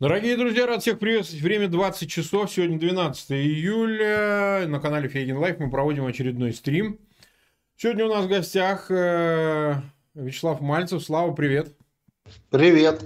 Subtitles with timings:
[0.00, 1.44] Дорогие друзья, рад всех приветствовать.
[1.44, 2.50] Время 20 часов.
[2.50, 4.66] Сегодня 12 июля.
[4.66, 6.98] На канале Фейгин Live мы проводим очередной стрим.
[7.76, 9.74] Сегодня у нас в гостях э,
[10.14, 11.02] Вячеслав Мальцев.
[11.02, 11.76] Слава, привет.
[12.48, 13.04] Привет.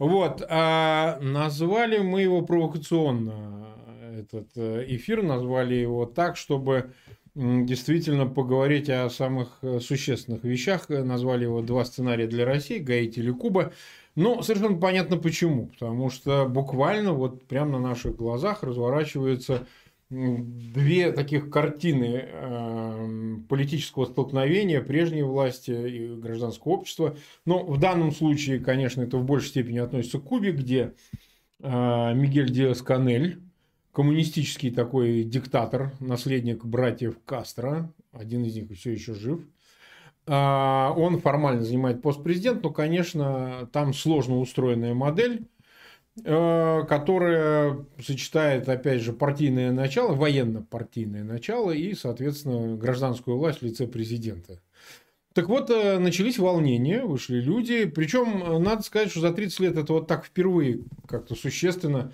[0.00, 0.42] Вот.
[0.48, 3.68] А назвали мы его провокационно,
[4.18, 5.22] этот э, эфир.
[5.22, 6.92] Назвали его так, чтобы
[7.36, 10.88] действительно поговорить о самых э, существенных вещах.
[10.88, 13.72] Назвали его «Два сценария для России», «Гаити» или «Куба».
[14.16, 15.66] Ну, совершенно понятно почему.
[15.66, 19.66] Потому что буквально вот прямо на наших глазах разворачиваются
[20.08, 27.16] две таких картины э, политического столкновения прежней власти и гражданского общества.
[27.44, 30.94] Но в данном случае, конечно, это в большей степени относится к Кубе, где
[31.60, 33.40] э, Мигель Диас Канель,
[33.92, 39.40] коммунистический такой диктатор, наследник братьев Кастро, один из них все еще жив,
[40.26, 45.46] он формально занимает пост президента, но, конечно, там сложно устроенная модель,
[46.24, 53.86] э, которая сочетает, опять же, партийное начало, военно-партийное начало и, соответственно, гражданскую власть в лице
[53.86, 54.60] президента.
[55.36, 57.84] Так вот, э, начались волнения, вышли люди.
[57.84, 62.10] Причем, э, надо сказать, что за 30 лет это вот так впервые как-то существенно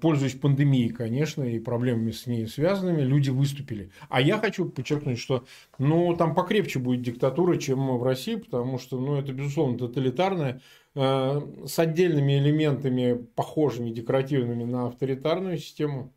[0.00, 3.90] пользуясь пандемией, конечно, и проблемами с ней связанными, люди выступили.
[4.08, 5.44] А я хочу подчеркнуть, что
[5.78, 10.62] ну, там покрепче будет диктатура, чем в России, потому что ну, это, безусловно, тоталитарная,
[10.94, 16.14] э, с отдельными элементами, похожими, декоративными на авторитарную систему,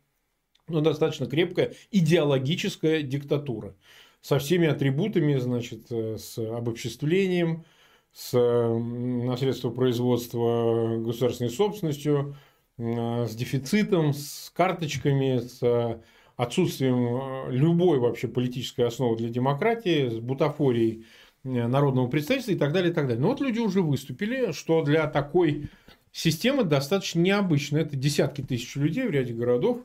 [0.66, 3.74] но достаточно крепкая идеологическая диктатура
[4.22, 7.66] со всеми атрибутами, значит, э, с обобществлением,
[8.14, 12.34] с на средства производства государственной собственностью,
[12.78, 16.00] с дефицитом, с карточками, с
[16.36, 21.06] отсутствием э, любой вообще политической основы для демократии, с бутафорией
[21.44, 23.20] э, народного представительства и так далее, и так далее.
[23.20, 25.70] Но вот люди уже выступили, что для такой
[26.12, 27.78] системы достаточно необычно.
[27.78, 29.80] Это десятки тысяч людей в ряде городов.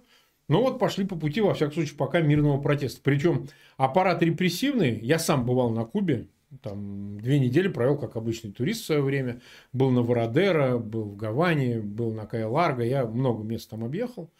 [0.50, 3.00] Но вот пошли по пути, во всяком случае, пока мирного протеста.
[3.02, 6.28] Причем аппарат репрессивный, я сам бывал на Кубе,
[6.62, 9.42] там две недели провел как обычный турист в свое время.
[9.74, 12.84] Был на Вородеро, был в Гаване, был на Кая-Ларго.
[12.84, 14.32] Я много мест там объехал.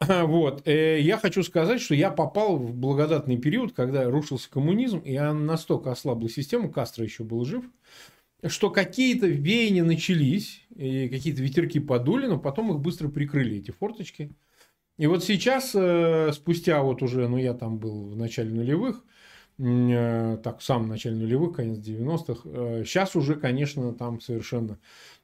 [0.08, 0.66] Вот.
[0.66, 5.90] Э, я хочу сказать, что я попал в благодатный период, когда рушился коммунизм, и настолько
[5.90, 7.64] ослабла система, Кастро еще был жив,
[8.46, 14.32] что какие-то веяния начались, и какие-то ветерки подули, но потом их быстро прикрыли, эти форточки.
[14.98, 19.04] И вот сейчас, э, спустя вот уже, ну я там был в начале нулевых,
[19.58, 22.84] так, в самом начале нулевых, конец 90-х.
[22.84, 24.78] Сейчас э, уже, конечно, там совершенно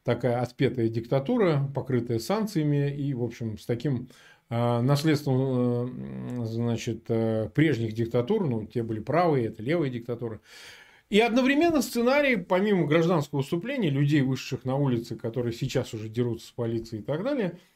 [0.05, 4.09] такая отпетая диктатура, покрытая санкциями и, в общем, с таким
[4.49, 7.05] э, наследством, значит,
[7.55, 10.41] прежних диктатур, ну, те были правые, это левые диктатуры.
[11.11, 16.53] И одновременно сценарий, помимо гражданского выступления, людей, вышедших на улицы, которые сейчас уже дерутся с
[16.53, 17.59] полицией и так далее–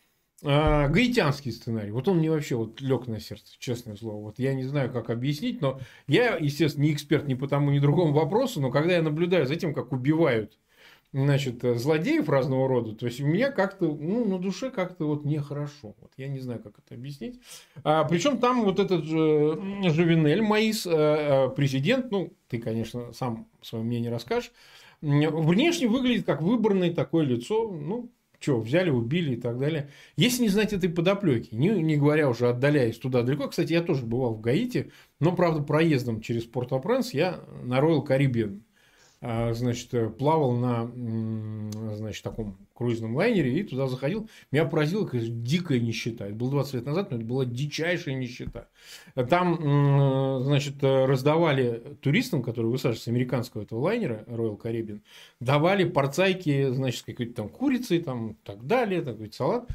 [0.44, 1.90] а, гаитянский сценарий.
[1.90, 4.22] Вот он мне вообще вот лег на сердце, честное слово.
[4.22, 7.78] Вот я не знаю, как объяснить, но я, естественно, не эксперт ни по тому, ни
[7.78, 10.58] другому вопросу, но когда я наблюдаю за тем, как убивают
[11.12, 15.94] значит, злодеев разного рода, то есть у меня как-то, ну, на душе как-то вот нехорошо.
[16.00, 17.40] Вот я не знаю, как это объяснить.
[17.84, 23.48] А, причем там вот этот же Жувенель Маис, э, э, президент, ну, ты, конечно, сам
[23.62, 24.52] свое мнение расскажешь,
[25.00, 28.10] внешне выглядит как выборное такое лицо, ну,
[28.40, 29.90] что, взяли, убили и так далее.
[30.16, 34.04] Если не знать этой подоплеки, не, не говоря уже отдаляясь туда далеко, кстати, я тоже
[34.04, 38.60] бывал в Гаити, но, правда, проездом через Порт-о-Пренс я на Royal Caribbean
[39.20, 40.90] значит, плавал на
[41.96, 44.28] значит, таком круизном лайнере и туда заходил.
[44.52, 46.26] Меня поразила конечно, дикая нищета.
[46.26, 48.68] Это было 20 лет назад, но это была дичайшая нищета.
[49.28, 55.00] Там, значит, раздавали туристам, которые высаживаются с американского этого лайнера Royal Caribbean,
[55.40, 59.68] давали порцайки, значит, какой-то там курицей, там, так далее, такой салат.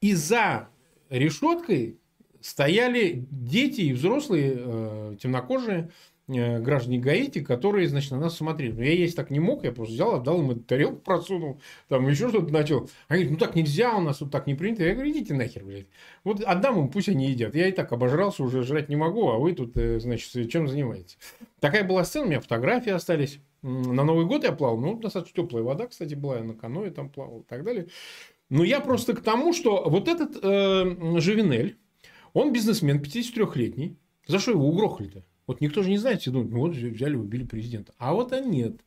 [0.00, 0.68] И за
[1.08, 1.98] решеткой
[2.42, 5.90] стояли дети и взрослые э, темнокожие
[6.28, 8.72] Э, граждане Гаити, которые, значит, на нас смотрели.
[8.72, 12.28] Но я есть так не мог, я просто взял, отдал им тарелку, просунул, там еще
[12.28, 12.88] что-то начал.
[13.08, 14.84] Они говорят, ну так нельзя, у нас вот так не принято.
[14.84, 15.86] Я говорю, идите нахер, блядь.
[16.22, 17.54] Вот отдам им, пусть они едят.
[17.56, 21.18] Я и так обожрался, уже жрать не могу, а вы тут, э, значит, чем занимаетесь?
[21.60, 23.40] Такая была сцена, у меня фотографии остались.
[23.62, 27.10] На Новый год я плавал, ну, достаточно теплая вода, кстати, была, я на каное там
[27.10, 27.88] плавал и так далее.
[28.48, 31.78] Но я просто к тому, что вот этот э, Живинель,
[32.32, 33.96] он бизнесмен 53-летний,
[34.26, 35.24] за что его угрохали-то?
[35.46, 37.92] Вот никто же не знает, все думают, ну вот взяли, убили президента.
[37.98, 38.80] А вот а нет.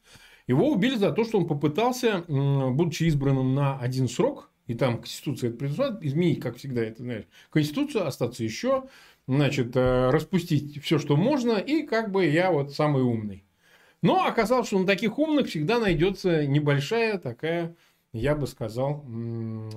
[0.48, 5.50] Его убили за то, что он попытался, будучи избранным на один срок, и там Конституция
[5.50, 8.86] это предусматривает, изменить, как всегда, это знаешь, Конституцию, остаться еще,
[9.28, 13.44] значит, э, распустить все, что можно, и как бы я вот самый умный.
[14.02, 17.76] Но оказалось, что на таких умных всегда найдется небольшая такая
[18.16, 19.06] я бы сказал,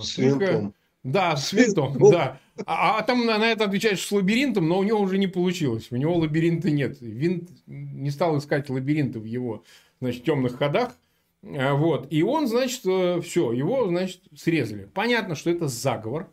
[0.01, 0.73] с только...
[1.05, 2.41] Да, с винтом, да.
[2.67, 5.89] А, а там на, на это отвечаешь с лабиринтом, но у него уже не получилось.
[5.91, 7.01] У него лабиринта нет.
[7.01, 9.65] Винт не стал искать лабиринты в его
[10.01, 10.97] значит, темных ходах.
[11.45, 12.09] А, вот.
[12.11, 14.89] И он, значит, э, все, его, значит, срезали.
[14.93, 16.33] Понятно, что это заговор.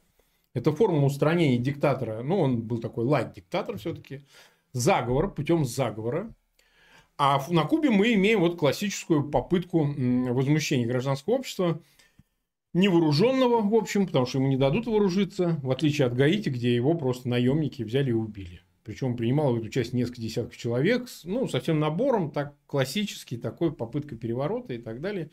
[0.56, 2.24] Это форма устранения диктатора.
[2.24, 4.22] Ну, он был такой лайт-диктатор все-таки.
[4.74, 6.34] Заговор путем заговора.
[7.18, 11.80] А на Кубе мы имеем вот классическую попытку возмущения гражданского общества–
[12.76, 16.94] невооруженного, в общем, потому что ему не дадут вооружиться, в отличие от Гаити, где его
[16.94, 18.62] просто наемники взяли и убили.
[18.84, 23.72] Причем принимало в эту часть несколько десятков человек, ну, со всем набором, так классический, такой
[23.72, 25.32] попытка переворота и так далее.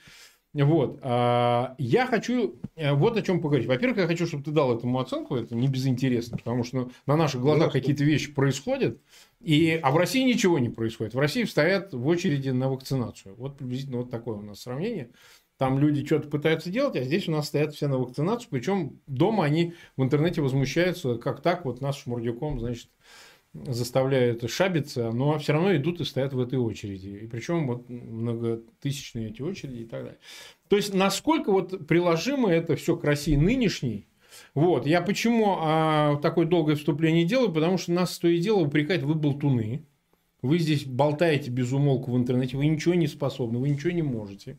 [0.54, 0.98] Вот.
[1.02, 3.66] А, я хочу э, вот о чем поговорить.
[3.66, 7.40] Во-первых, я хочу, чтобы ты дал этому оценку, это не безинтересно, потому что на наших
[7.40, 9.00] глазах какие-то вещи происходят,
[9.40, 11.14] и, а в России ничего не происходит.
[11.14, 13.34] В России стоят в очереди на вакцинацию.
[13.36, 15.10] Вот приблизительно вот такое у нас сравнение.
[15.62, 18.48] Там люди что-то пытаются делать, а здесь у нас стоят все на вакцинацию.
[18.50, 22.88] Причем дома они в интернете возмущаются, как так, вот нас шмурдюком, значит,
[23.54, 27.10] заставляют шабиться, но все равно идут и стоят в этой очереди.
[27.10, 30.18] И причем вот многотысячные эти очереди и так далее.
[30.66, 34.08] То есть, насколько вот приложимо это все к России нынешней,
[34.54, 39.04] вот, я почему а, такое долгое вступление делаю, потому что нас то и дело упрекать,
[39.04, 39.86] вы болтуны,
[40.42, 44.58] вы здесь болтаете без умолку в интернете, вы ничего не способны, вы ничего не можете.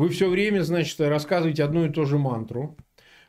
[0.00, 2.74] Вы все время, значит, рассказываете одну и ту же мантру.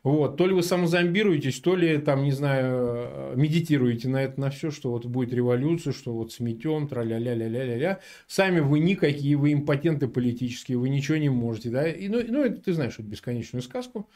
[0.04, 0.38] Вот.
[0.38, 4.90] То ли вы самозомбируетесь, то ли, там, не знаю, медитируете на это, на все, что
[4.92, 8.00] вот будет революция, что вот сметем, тра-ля-ля-ля-ля-ля-ля.
[8.26, 11.72] Сами вы никакие, вы импотенты политические, вы ничего не можете.
[11.72, 11.90] Да?
[11.90, 14.10] И, ну, ну, это ты знаешь эту бесконечную сказку.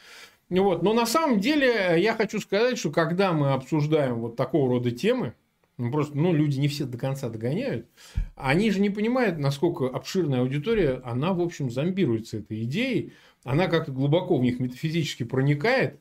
[0.49, 0.81] Вот.
[0.81, 5.33] Но на самом деле я хочу сказать, что когда мы обсуждаем вот такого рода темы,
[5.77, 7.87] ну, просто, ну, люди не все до конца догоняют.
[8.35, 13.13] Они же не понимают, насколько обширная аудитория, она, в общем, зомбируется этой идеей.
[13.43, 15.99] Она как-то глубоко в них метафизически проникает,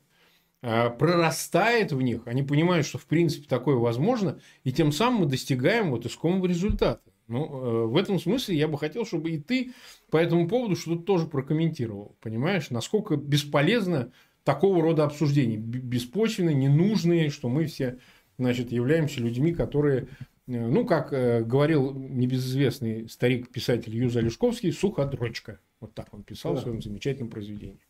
[0.63, 2.23] а, прорастает в них.
[2.27, 4.39] Они понимают, что, в принципе, такое возможно.
[4.63, 7.03] И тем самым мы достигаем вот искомого результата.
[7.27, 9.73] Ну, э, в этом смысле я бы хотел, чтобы и ты
[10.11, 12.17] по этому поводу что-то тоже прокомментировал.
[12.21, 14.13] Понимаешь, насколько бесполезно
[14.45, 15.57] такого рода обсуждения.
[15.57, 17.99] Беспочвенные, ненужные, что мы все
[18.39, 20.09] значит, являемся людьми, которые,
[20.47, 25.61] э, ну, как э, говорил небезызвестный старик-писатель Юза Лешковский, суходрочка.
[25.81, 26.61] Вот так он писал да.
[26.61, 27.81] в своем замечательном произведении.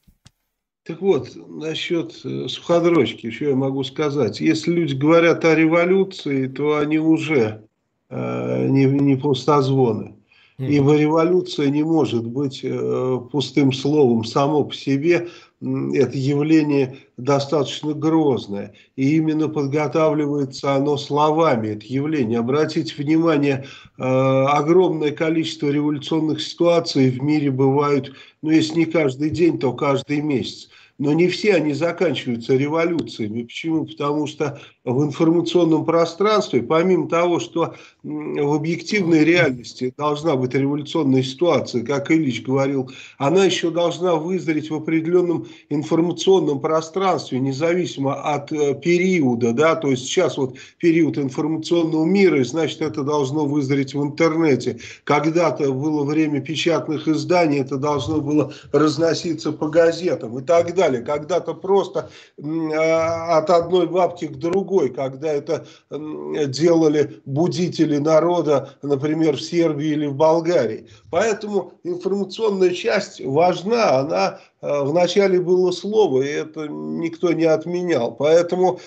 [0.85, 4.41] Так вот, насчет э, суходрочки, что я могу сказать.
[4.41, 7.64] Если люди говорят о революции, то они уже
[8.11, 10.17] э, не, не пустозвоны.
[10.58, 15.29] Ибо революция не может быть э, пустым словом само по себе.
[15.61, 18.75] Это явление достаточно грозное.
[18.97, 22.41] И именно подготавливается оно словами, это явление.
[22.41, 23.65] Обратите внимание,
[23.97, 28.12] э, огромное количество революционных ситуаций в мире бывают,
[28.43, 30.69] ну если не каждый день, то каждый месяц.
[30.99, 33.45] Но не все они заканчиваются революциями.
[33.45, 33.87] Почему?
[33.87, 41.82] Потому что в информационном пространстве, помимо того, что в объективной реальности должна быть революционная ситуация,
[41.82, 49.52] как Ильич говорил, она еще должна вызреть в определенном информационном пространстве, независимо от э, периода.
[49.52, 49.75] Да?
[49.75, 54.78] То есть сейчас вот период информационного мира, и значит это должно вызреть в интернете.
[55.04, 61.00] Когда-то было время печатных изданий, это должно было разноситься по газетам и так далее.
[61.00, 62.10] Когда-то просто
[62.43, 70.06] а, от одной бабки к другой, когда это делали будители народа, например, в Сербии или
[70.06, 70.88] в Болгарии.
[71.10, 78.15] Поэтому информационная часть важна, она вначале было слово, и это никто не отменял.
[78.15, 78.81] Поэтому,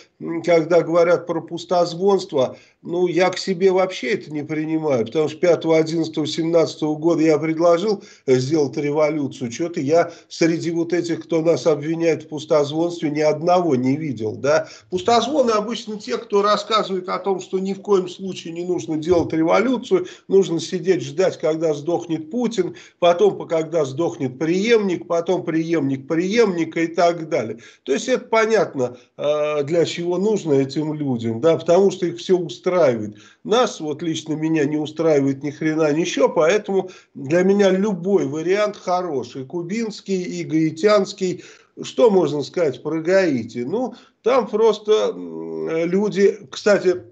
[0.44, 5.66] когда говорят про пустозвонство, ну, я к себе вообще это не принимаю, потому что 5,
[5.66, 9.52] 11, 17 года я предложил сделать революцию.
[9.52, 14.36] Что-то я среди вот этих, кто нас обвиняет в пустозвонстве, ни одного не видел.
[14.36, 14.68] Да?
[14.90, 19.34] Пустозвоны обычно те, кто рассказывает о том, что ни в коем случае не нужно делать
[19.34, 26.82] революцию, нужно сидеть ждать, когда сдохнет Путин, потом, когда сдохнет преемник, потом преемник преемник преемника
[26.82, 27.60] и так далее.
[27.84, 32.38] То есть это понятно, э, для чего нужно этим людям, да, потому что их все
[32.38, 33.18] устраивает.
[33.44, 39.46] Нас, вот лично меня, не устраивает ни хрена ничего, поэтому для меня любой вариант хороший.
[39.46, 41.44] Кубинский, и гаитянский,
[41.82, 43.60] что можно сказать про Гаити?
[43.60, 43.94] Ну,
[44.24, 47.04] там просто люди, кстати,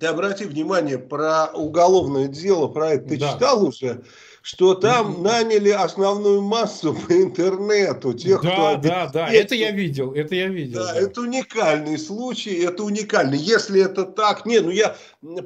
[0.00, 3.32] ты обрати внимание про уголовное дело, про это ты да.
[3.32, 4.02] читал уже?
[4.44, 8.12] Что там наняли основную массу по интернету.
[8.12, 10.80] Тех, да, кто да, да, это я видел, это я видел.
[10.80, 13.38] Да, да, это уникальный случай, это уникальный.
[13.38, 14.96] Если это так, не, ну я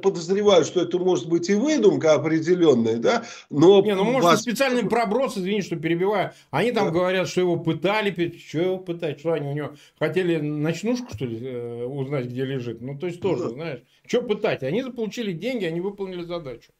[0.01, 3.81] подозреваю, что это может быть и выдумка определенная, да, но...
[3.81, 4.41] Не, ну может вас...
[4.41, 6.91] специальный проброс, извини, что перебиваю, они там да.
[6.91, 8.11] говорят, что его пытали,
[8.49, 12.81] что его пытать, что они у него хотели ночнушку, что ли, э, узнать, где лежит,
[12.81, 13.49] ну то есть тоже, да.
[13.51, 16.73] знаешь, что пытать, они заполучили деньги, они выполнили задачу.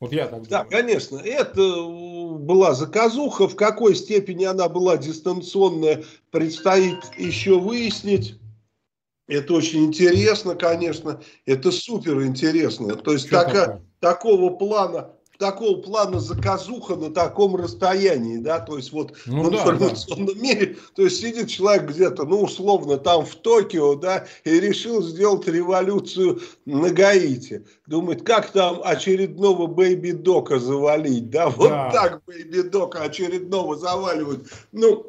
[0.00, 1.18] Вот я так Да, конечно.
[1.18, 1.60] Это
[2.38, 3.48] была заказуха.
[3.48, 8.38] В какой степени она была дистанционная, предстоит еще выяснить.
[9.26, 11.20] Это очень интересно, конечно.
[11.46, 12.94] Это супер интересно.
[12.96, 19.12] То есть така, такого плана такого плана заказуха на таком расстоянии, да, то есть вот
[19.26, 20.40] ну, в информационном да.
[20.40, 25.46] мире, то есть сидит человек где-то, ну, условно, там в Токио, да, и решил сделать
[25.46, 27.66] революцию на Гаити.
[27.86, 31.90] Думает, как там очередного Бэйби Дока завалить, да, вот да.
[31.90, 34.48] так Бэйби Дока очередного заваливают.
[34.72, 35.06] Ну,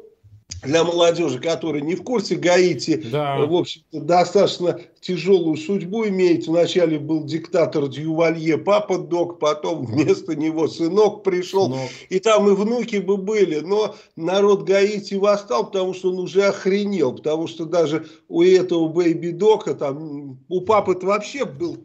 [0.62, 3.38] для молодежи, которая не в курсе, Гаити, да.
[3.38, 6.46] в общем-то, достаточно тяжелую судьбу имеет.
[6.46, 11.90] Вначале был диктатор Дювалье, папа док, потом вместо него сынок пришел, сынок.
[12.08, 13.60] и там и внуки бы были.
[13.60, 19.30] Но народ Гаити восстал, потому что он уже охренел, потому что даже у этого бэйби
[19.30, 21.78] дока, там, у папы-то вообще был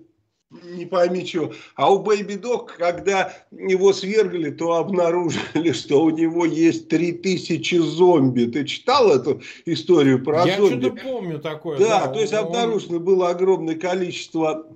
[0.63, 1.51] не пойми что.
[1.75, 8.45] А у Бэйби Док, когда его свергли, то обнаружили, что у него есть 3000 зомби.
[8.45, 10.73] Ты читал эту историю про Я зомби?
[10.73, 11.77] Я что-то помню такое.
[11.77, 14.67] Да, да то есть обнаружено было огромное количество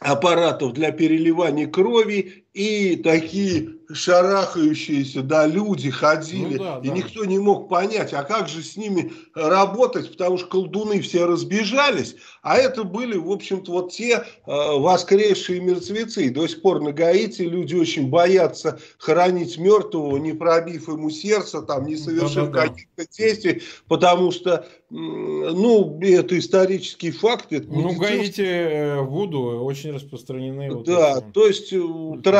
[0.00, 6.94] аппаратов для переливания крови и такие шарахающиеся, да, люди ходили, ну, да, и да.
[6.94, 12.16] никто не мог понять, а как же с ними работать, потому что колдуны все разбежались,
[12.42, 16.30] а это были, в общем-то, вот те э, воскресшие мертвецы.
[16.30, 21.86] До сих пор на Гаити люди очень боятся хоронить мертвого, не пробив ему сердце, там,
[21.86, 27.52] не совершив да, да, каких-то действий, потому что, ну, это исторический факт.
[27.52, 30.70] Это ну, Гаити э, Вуду очень распространены.
[30.70, 31.24] Вот да, эти.
[31.32, 31.82] то есть э,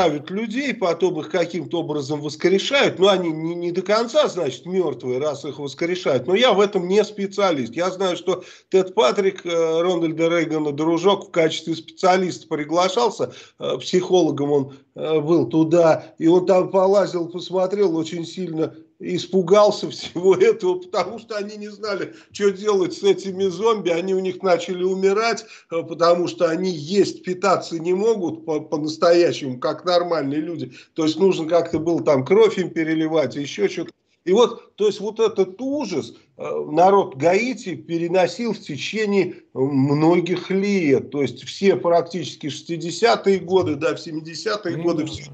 [0.02, 5.18] травят людей, потом их каким-то образом воскрешают, но они не, не до конца, значит, мертвые,
[5.18, 6.26] раз их воскрешают.
[6.26, 7.74] Но я в этом не специалист.
[7.74, 14.52] Я знаю, что Тед Патрик, э, Рональда Рейгана дружок, в качестве специалиста приглашался, э, психологом
[14.52, 21.18] он э, был туда, и он там полазил, посмотрел, очень сильно испугался всего этого, потому
[21.18, 23.90] что они не знали, что делать с этими зомби.
[23.90, 29.60] Они у них начали умирать, э, потому что они есть, питаться не могут по-настоящему, по
[29.60, 30.72] как нормальные люди.
[30.94, 33.92] То есть нужно как-то было там кровь им переливать, еще что-то.
[34.24, 41.10] И вот, то есть вот этот ужас народ Гаити переносил в течение многих лет.
[41.10, 45.24] То есть все практически 60-е годы, да, в 70-е mm годы, все,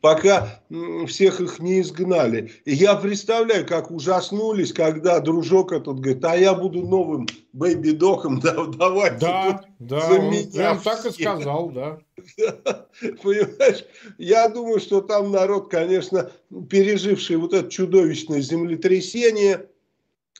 [0.00, 0.62] пока
[1.06, 2.52] всех их не изгнали.
[2.64, 8.64] И я представляю, как ужаснулись, когда дружок этот говорит, а я буду новым бэйби-доком, да,
[8.78, 11.98] давайте да, да, за он меня прям так и сказал, да.
[13.22, 13.84] Понимаешь,
[14.18, 16.30] я думаю, что там народ, конечно,
[16.68, 19.66] переживший вот это чудовищное землетрясение,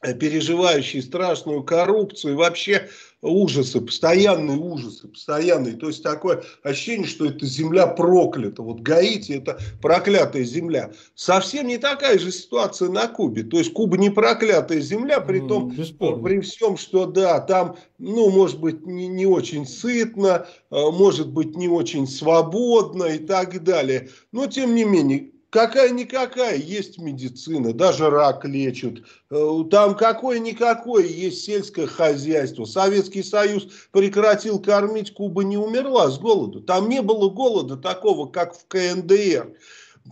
[0.02, 2.88] переживающий страшную коррупцию, вообще
[3.22, 5.74] ужасы, постоянные ужасы, постоянные.
[5.74, 8.62] То есть такое ощущение, что это земля проклята.
[8.62, 10.92] Вот Гаити это проклятая земля.
[11.14, 13.42] Совсем не такая же ситуация на Кубе.
[13.42, 18.30] То есть Куба не проклятая земля, при том, mm, при всем, что да, там, ну,
[18.30, 24.08] может быть, не, не очень сытно, э, может быть, не очень свободно и так далее.
[24.32, 29.00] Но, тем не менее, Какая-никакая есть медицина, даже рак лечат.
[29.30, 32.64] Э, там какое-никакое есть сельское хозяйство.
[32.64, 36.60] Советский Союз прекратил кормить, Куба не умерла с голоду.
[36.60, 39.56] Там не было голода такого, как в КНДР.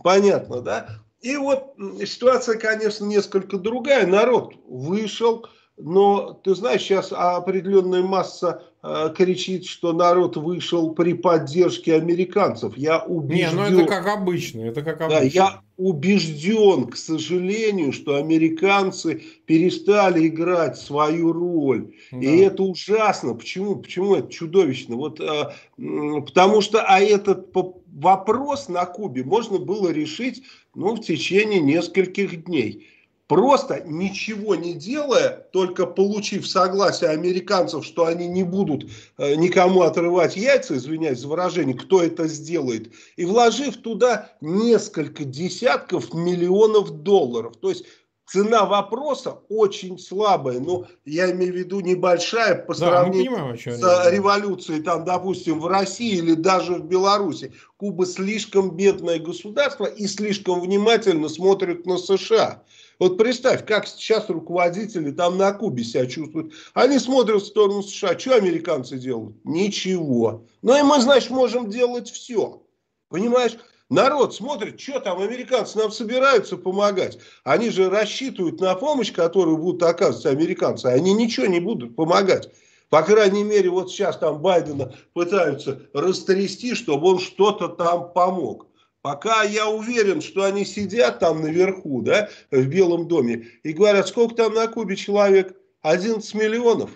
[0.03, 0.89] Понятно, да?
[1.21, 1.73] И вот
[2.05, 4.05] ситуация, конечно, несколько другая.
[4.07, 12.77] Народ вышел, но ты знаешь, сейчас определенная масса кричит, что народ вышел при поддержке американцев.
[12.77, 13.57] Я убежден.
[13.57, 15.19] Не, ну это как обычно, это как обычно.
[15.19, 21.93] Да, я убежден, к сожалению, что американцы перестали играть свою роль.
[22.11, 22.19] Да.
[22.19, 23.33] И это ужасно.
[23.33, 23.77] Почему?
[23.77, 24.95] Почему это чудовищно?
[24.95, 27.53] Вот, э, потому что а этот
[27.93, 30.43] вопрос на Кубе можно было решить
[30.75, 32.88] ну, в течение нескольких дней
[33.29, 40.35] просто ничего не делая, только получив согласие американцев, что они не будут э, никому отрывать
[40.35, 47.55] яйца, извиняюсь за выражение, кто это сделает, и вложив туда несколько десятков миллионов долларов.
[47.57, 47.85] То есть
[48.31, 50.59] цена вопроса очень слабая.
[50.59, 55.67] Ну, я имею в виду небольшая по да, сравнению понимаем, с революцией, там, допустим, в
[55.67, 57.53] России или даже в Беларуси.
[57.77, 62.63] Куба слишком бедное государство и слишком внимательно смотрит на США.
[62.99, 66.53] Вот представь, как сейчас руководители там на Кубе себя чувствуют.
[66.73, 68.19] Они смотрят в сторону США.
[68.19, 69.37] Что американцы делают?
[69.45, 70.45] Ничего.
[70.61, 72.61] Ну и мы, значит, можем делать все.
[73.07, 73.57] Понимаешь?
[73.89, 77.17] Народ смотрит, что там американцы нам собираются помогать.
[77.43, 80.85] Они же рассчитывают на помощь, которую будут оказывать американцы.
[80.85, 82.51] Они ничего не будут помогать.
[82.89, 88.67] По крайней мере, вот сейчас там Байдена пытаются растрясти, чтобы он что-то там помог.
[89.01, 94.35] Пока я уверен, что они сидят там наверху, да, в Белом доме, и говорят, сколько
[94.35, 95.55] там на Кубе человек?
[95.81, 96.91] 11 миллионов.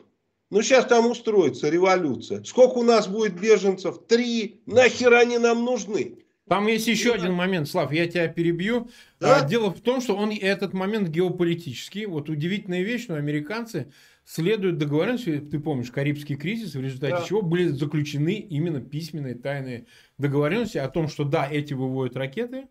[0.52, 2.44] Ну, сейчас там устроится революция.
[2.44, 4.00] Сколько у нас будет беженцев?
[4.08, 4.62] Три.
[4.66, 6.20] Нахер они нам нужны?
[6.48, 8.90] Там есть еще один момент, Слав, я тебя перебью.
[9.20, 9.38] Да?
[9.38, 12.06] А, дело в том, что он этот момент геополитический.
[12.06, 13.92] Вот удивительная вещь, но американцы
[14.26, 17.24] следуют договоренности, ты помнишь, Карибский кризис, в результате да.
[17.24, 19.86] чего были заключены именно письменные тайные
[20.18, 22.68] договоренности о том, что да, эти выводят ракеты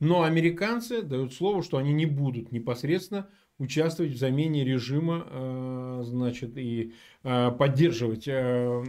[0.00, 6.56] но американцы дают слово, что они не будут непосредственно участвовать в замене режима, э, значит,
[6.56, 6.94] и
[7.24, 8.84] э, поддерживать э,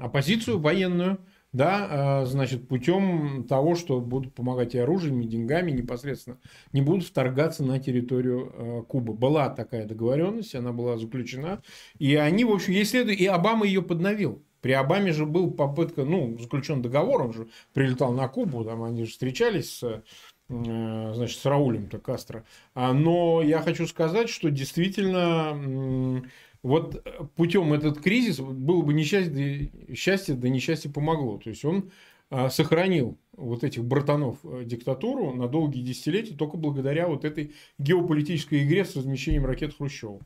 [0.00, 1.18] оппозицию военную,
[1.52, 6.38] да, значит, путем того, что будут помогать и оружием, и деньгами непосредственно,
[6.72, 9.14] не будут вторгаться на территорию Кубы.
[9.14, 11.62] Была такая договоренность, она была заключена,
[11.98, 14.42] и они, в общем, ей следует, и Обама ее подновил.
[14.60, 19.04] При Обаме же был попытка, ну, заключен договор, он же прилетал на Кубу, там они
[19.04, 20.02] же встречались с,
[20.48, 22.44] э, значит, с Раулем-то Кастро.
[22.74, 26.22] А, но я хочу сказать, что действительно
[26.62, 31.38] вот путем этот кризис было бы несчастье, счастье, да несчастье помогло.
[31.38, 31.90] То есть он
[32.30, 38.64] а, сохранил вот этих братанов э, диктатуру на долгие десятилетия только благодаря вот этой геополитической
[38.64, 40.20] игре с размещением ракет Хрущева.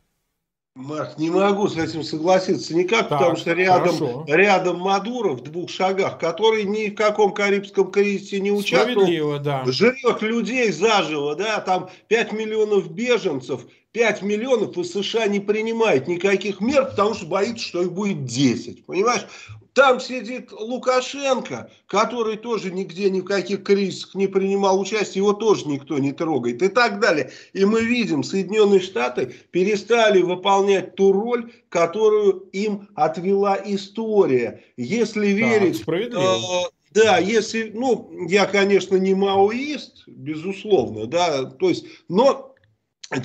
[0.74, 5.68] Марк, не могу с этим согласиться никак, так, потому что рядом, рядом Мадуров в двух
[5.68, 9.64] шагах, который ни в каком карибском кризисе не участвовал, да.
[9.66, 16.62] жрет людей заживо, да, там 5 миллионов беженцев, 5 миллионов и США не принимает никаких
[16.62, 19.26] мер, потому что боится, что их будет 10, понимаешь?
[19.74, 25.66] Там сидит Лукашенко, который тоже нигде ни в каких кризисах не принимал участие, его тоже
[25.66, 27.30] никто не трогает и так далее.
[27.54, 34.62] И мы видим, Соединенные Штаты перестали выполнять ту роль, которую им отвела история.
[34.76, 35.84] Если верить...
[35.86, 42.54] Да, э, да, если, ну, я, конечно, не маоист, безусловно, да, то есть, но,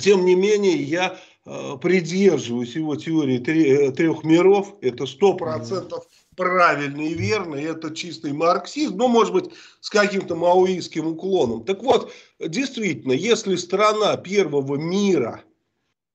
[0.00, 6.06] тем не менее, я э, придерживаюсь его теории э, трех миров, это сто процентов
[6.38, 11.64] правильно и верно, и это чистый марксизм, но, может быть, с каким-то маоистским уклоном.
[11.64, 15.42] Так вот, действительно, если страна первого мира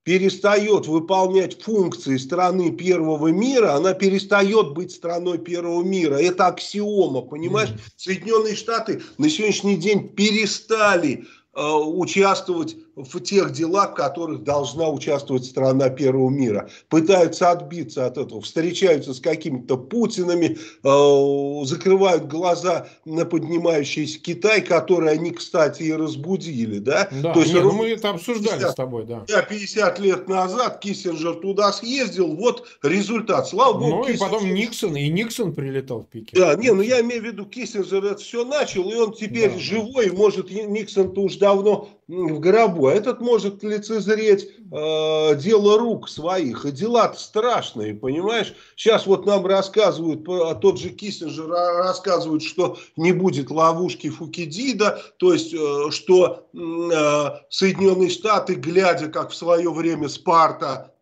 [0.04, 6.16] перестает выполнять функции страны первого мира, она перестает быть страной первого мира.
[6.16, 7.70] Это аксиома, понимаешь?
[7.70, 7.92] Mm-hmm.
[7.98, 15.90] Соединенные Штаты на сегодняшний день перестали участвовать в тех делах, в которых должна участвовать страна
[15.90, 16.70] первого мира.
[16.90, 25.12] Пытаются отбиться от этого, встречаются с какими-то Путинами, э, закрывают глаза на поднимающийся Китай, который
[25.12, 26.80] они, кстати, и разбудили.
[26.80, 29.06] Да, да То есть, нет, ну мы это обсуждали 50, с тобой.
[29.06, 29.24] Да.
[29.28, 33.48] да, 50 лет назад Киссинджер туда съездил, вот результат.
[33.48, 33.90] Слава богу.
[33.90, 36.40] Ну и потом Никсон, и Никсон прилетал в Пекин.
[36.40, 39.60] Да, не, ну я имею в виду, Киссинджер это все начал, и он теперь да.
[39.60, 42.88] живой, может Никсон-то уж давно в гробу.
[42.88, 46.66] А этот может лицезреть э, дело рук своих.
[46.66, 48.54] И дела страшные, понимаешь?
[48.78, 55.34] Сейчас вот нам рассказывают, а тот же Киссинджер рассказывает, что не будет ловушки Фукидида, то
[55.34, 60.94] есть, э, что э, Соединенные Штаты, глядя, как в свое время Спарта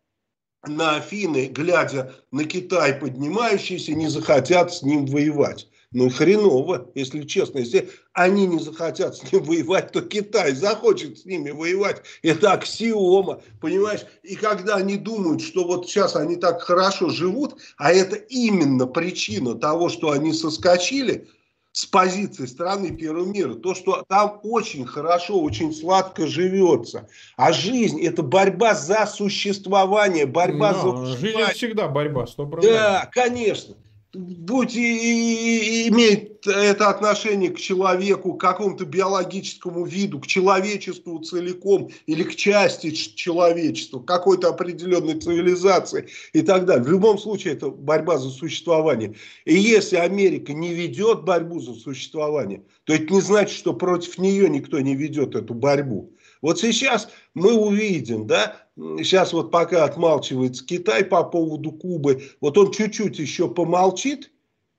[0.65, 5.67] на Афины, глядя на Китай поднимающийся, не захотят с ним воевать.
[5.93, 7.59] Ну хреново, если честно.
[7.59, 12.01] Если они не захотят с ним воевать, то Китай захочет с ними воевать.
[12.23, 14.05] Это аксиома, понимаешь?
[14.23, 19.55] И когда они думают, что вот сейчас они так хорошо живут, а это именно причина
[19.55, 21.27] того, что они соскочили
[21.73, 27.09] с позиции страны первого мира, то, что там очень хорошо, очень сладко живется.
[27.35, 31.17] А жизнь– это борьба за существование, борьба Но, за...
[31.17, 32.61] Жизнь– всегда борьба, 100%.
[32.61, 33.75] Да, конечно
[34.13, 41.91] будь и, и, имеет это отношение к человеку, к какому-то биологическому виду, к человечеству целиком
[42.07, 46.83] или к части человечества, какой-то определенной цивилизации и так далее.
[46.83, 49.15] В любом случае это борьба за существование.
[49.45, 54.49] И если Америка не ведет борьбу за существование, то это не значит, что против нее
[54.49, 56.13] никто не ведет эту борьбу.
[56.41, 62.71] Вот сейчас мы увидим, да, сейчас вот пока отмалчивается Китай по поводу Кубы, вот он
[62.71, 64.31] чуть-чуть еще помолчит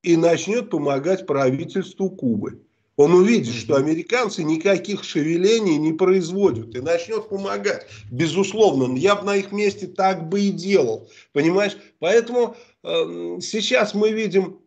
[0.03, 2.63] и начнет помогать правительству Кубы.
[2.97, 7.87] Он увидит, что американцы никаких шевелений не производят и начнет помогать.
[8.11, 11.09] Безусловно, я бы на их месте так бы и делал.
[11.33, 11.77] Понимаешь?
[12.01, 14.61] Поэтому э, сейчас мы видим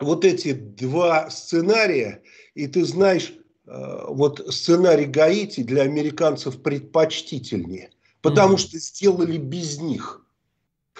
[0.00, 2.22] вот эти два сценария,
[2.54, 3.34] и ты знаешь,
[3.66, 8.58] вот сценарий Гаити для американцев предпочтительнее, потому mm-hmm.
[8.58, 10.20] что сделали без них.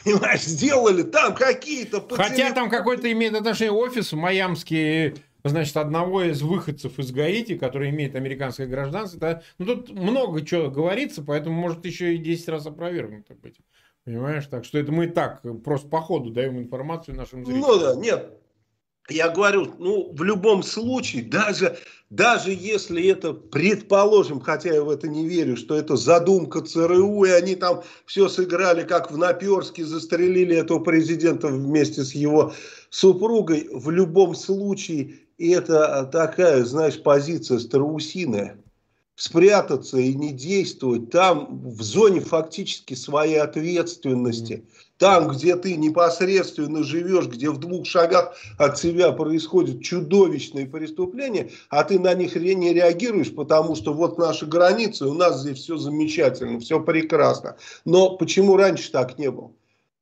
[0.02, 2.04] Понимаешь, сделали там какие-то...
[2.10, 8.16] Хотя там какой-то имеет отношение офис майамский значит, одного из выходцев из Гаити, который имеет
[8.16, 9.20] американское гражданство.
[9.20, 9.42] Да?
[9.58, 13.58] Ну, тут много чего говорится, поэтому может еще и 10 раз опровергнуто быть.
[14.04, 14.46] Понимаешь?
[14.46, 17.68] Так что это мы и так просто по ходу даем информацию нашим зрителям.
[17.68, 18.38] Ну да, нет.
[19.10, 21.76] Я говорю, ну, в любом случае, даже,
[22.08, 27.30] даже если это, предположим, хотя я в это не верю, что это задумка ЦРУ, и
[27.30, 32.54] они там все сыграли, как в Наперске, застрелили этого президента вместе с его
[32.88, 38.58] супругой, в любом случае это такая, знаешь, позиция страусиная.
[39.16, 44.66] Спрятаться и не действовать там, в зоне фактически своей ответственности.
[44.98, 51.82] Там, где ты непосредственно живешь, где в двух шагах от себя происходят чудовищные преступления, а
[51.82, 56.60] ты на них не реагируешь, потому что вот наши границы, у нас здесь все замечательно,
[56.60, 57.56] все прекрасно.
[57.84, 59.50] Но почему раньше так не было?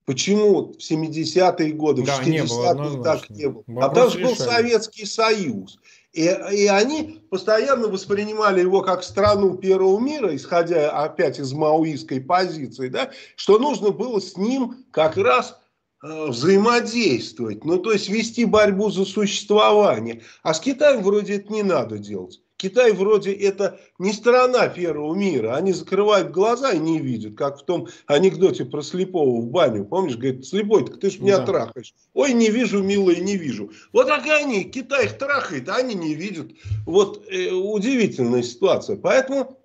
[0.05, 3.65] Почему в 70-е годы, да, в 60-е так не было?
[3.81, 5.79] А там же был Советский Союз.
[6.13, 12.89] И, и они постоянно воспринимали его как страну первого мира, исходя опять из маоистской позиции,
[12.89, 15.59] да, что нужно было с ним как раз
[16.03, 20.23] э, взаимодействовать, ну то есть вести борьбу за существование.
[20.43, 22.42] А с Китаем вроде это не надо делать.
[22.63, 25.57] Китай вроде это не страна первого мира.
[25.57, 29.85] Они закрывают глаза и не видят, как в том анекдоте про слепого в баню.
[29.85, 31.47] Помнишь, говорит, слепой, так ты ж меня да.
[31.47, 31.93] трахаешь.
[32.15, 33.73] Ой, не вижу, милая, не вижу.
[33.93, 36.53] Вот так они, Китай их трахает, а они не видят.
[36.87, 38.97] Вот э, удивительная ситуация.
[38.97, 39.59] Поэтому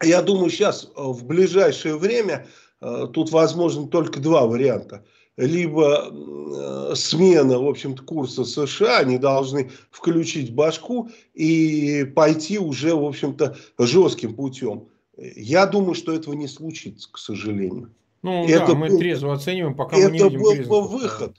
[0.00, 2.46] я думаю, сейчас э, в ближайшее время
[2.80, 5.04] э, тут возможно только два варианта–
[5.40, 13.04] либо э, смена, в общем-то, курса США, они должны включить башку и пойти уже, в
[13.04, 14.88] общем-то, жестким путем.
[15.16, 17.90] Я думаю, что этого не случится, к сожалению.
[18.22, 21.36] Ну это да, мы был, трезво оцениваем, пока мы не видим Это был бы выход,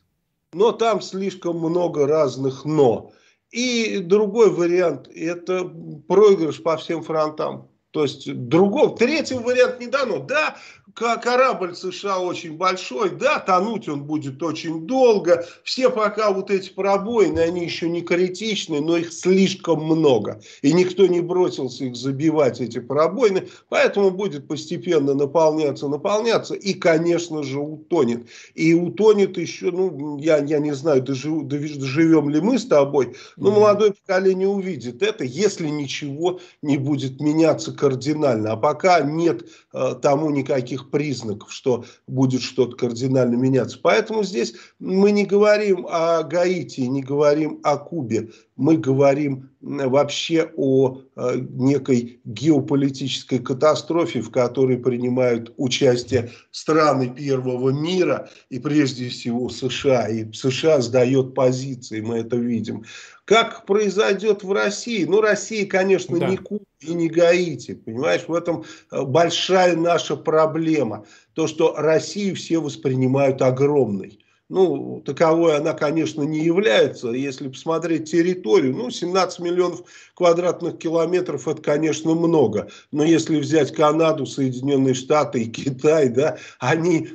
[0.51, 3.11] но там слишком много разных «но».
[3.51, 5.65] И другой вариант– это
[6.07, 7.67] проигрыш по всем фронтам.
[7.91, 10.19] То есть другого, третьего варианта не дано.
[10.19, 10.56] Да,
[10.93, 15.45] корабль США очень большой, да, тонуть он будет очень долго.
[15.63, 20.41] Все пока вот эти пробоины, они еще не критичны, но их слишком много.
[20.62, 23.49] И никто не бросился их забивать, эти пробоины.
[23.69, 26.56] Поэтому будет постепенно наполняться, наполняться.
[26.56, 28.27] И, конечно же, утонет.
[28.56, 33.51] И утонет еще, ну, я, я не знаю, дожив, доживем ли мы с тобой, но
[33.51, 38.51] молодое поколение увидит это, если ничего не будет меняться кардинально.
[38.51, 43.79] А пока нет э, тому никаких признаков, что будет что-то кардинально меняться.
[43.81, 48.29] Поэтому здесь мы не говорим о Гаити, не говорим о Кубе.
[48.57, 58.29] Мы говорим вообще о э, некой геополитической катастрофе, в которой принимают участие страны первого мира
[58.49, 60.07] и прежде всего США.
[60.09, 62.83] И США сдает позиции, мы это видим.
[63.25, 65.05] Как произойдет в России?
[65.05, 66.27] Ну, Россия, конечно, да.
[66.27, 67.75] не Куба и не Гаити.
[67.75, 71.05] Понимаешь, в этом э, большая наша проблема.
[71.33, 74.19] То, что Россию все воспринимают огромной.
[74.51, 77.09] Ну, таковой она, конечно, не является.
[77.09, 79.83] Если посмотреть территорию, ну, 17 миллионов
[80.13, 82.69] квадратных километров, это, конечно, много.
[82.91, 87.09] Но если взять Канаду, Соединенные Штаты и Китай, да, они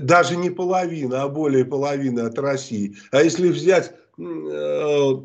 [0.00, 2.96] даже не половина, а более половины от России.
[3.10, 5.16] А если взять Э,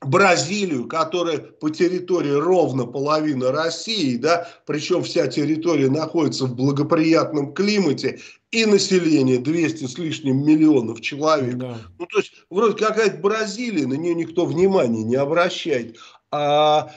[0.00, 8.20] Бразилию, которая по территории ровно половина России, да, причем вся территория находится в благоприятном климате,
[8.54, 11.56] и население 200 с лишним миллионов человек.
[11.56, 11.78] Да.
[11.98, 15.96] Ну, то есть, вроде какая-то Бразилия, на нее никто внимания не обращает.
[16.30, 16.92] А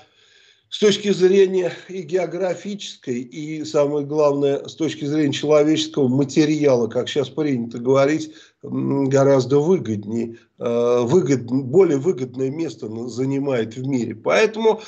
[0.70, 7.30] с точки зрения и географической, и самое главное, с точки зрения человеческого материала, как сейчас
[7.30, 14.13] принято говорить, гораздо выгоднее, э, выгод, более выгодное место занимает в мире.
[14.15, 14.82] Поэтому,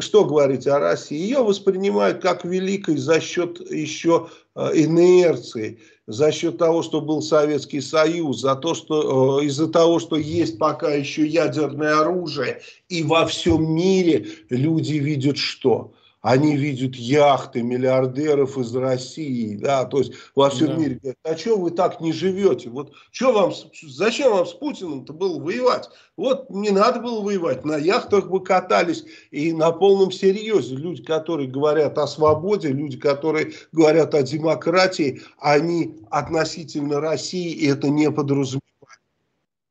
[0.00, 1.18] что говорить о России?
[1.18, 5.78] Ее воспринимают как великой за счет еще э, инерции,
[6.12, 10.58] за счет того, что был Советский Союз, за то, что э, из-за того, что есть
[10.58, 15.92] пока еще ядерное оружие, и во всем мире люди видят что?
[16.22, 20.76] Они видят яхты миллиардеров из России, да, то есть во всем да.
[20.76, 22.70] мире говорят, а что вы так не живете?
[22.70, 25.90] Вот что вам, зачем вам с Путиным-то было воевать?
[26.16, 30.76] Вот не надо было воевать, на яхтах вы катались и на полном серьезе.
[30.76, 38.10] Люди, которые говорят о свободе, люди, которые говорят о демократии, они относительно России это не
[38.12, 38.62] подразумевают.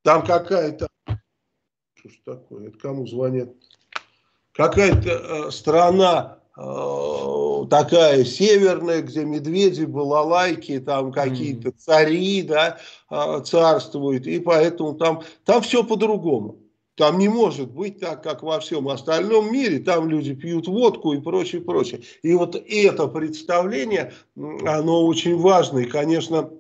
[0.03, 0.89] Там какая-то...
[1.95, 2.67] Что ж такое?
[2.67, 3.49] Это кому звонят?
[4.53, 5.09] Какая-то
[5.47, 12.77] э, страна такая северная, где медведи, балалайки, там какие-то цари, да,
[13.09, 16.59] э, царствуют, и поэтому там, там все по-другому.
[16.95, 19.79] Там не может быть так, как во всем остальном мире.
[19.79, 22.01] Там люди пьют водку и прочее, прочее.
[22.21, 25.79] И вот это представление, оно очень важно.
[25.79, 26.51] И, конечно,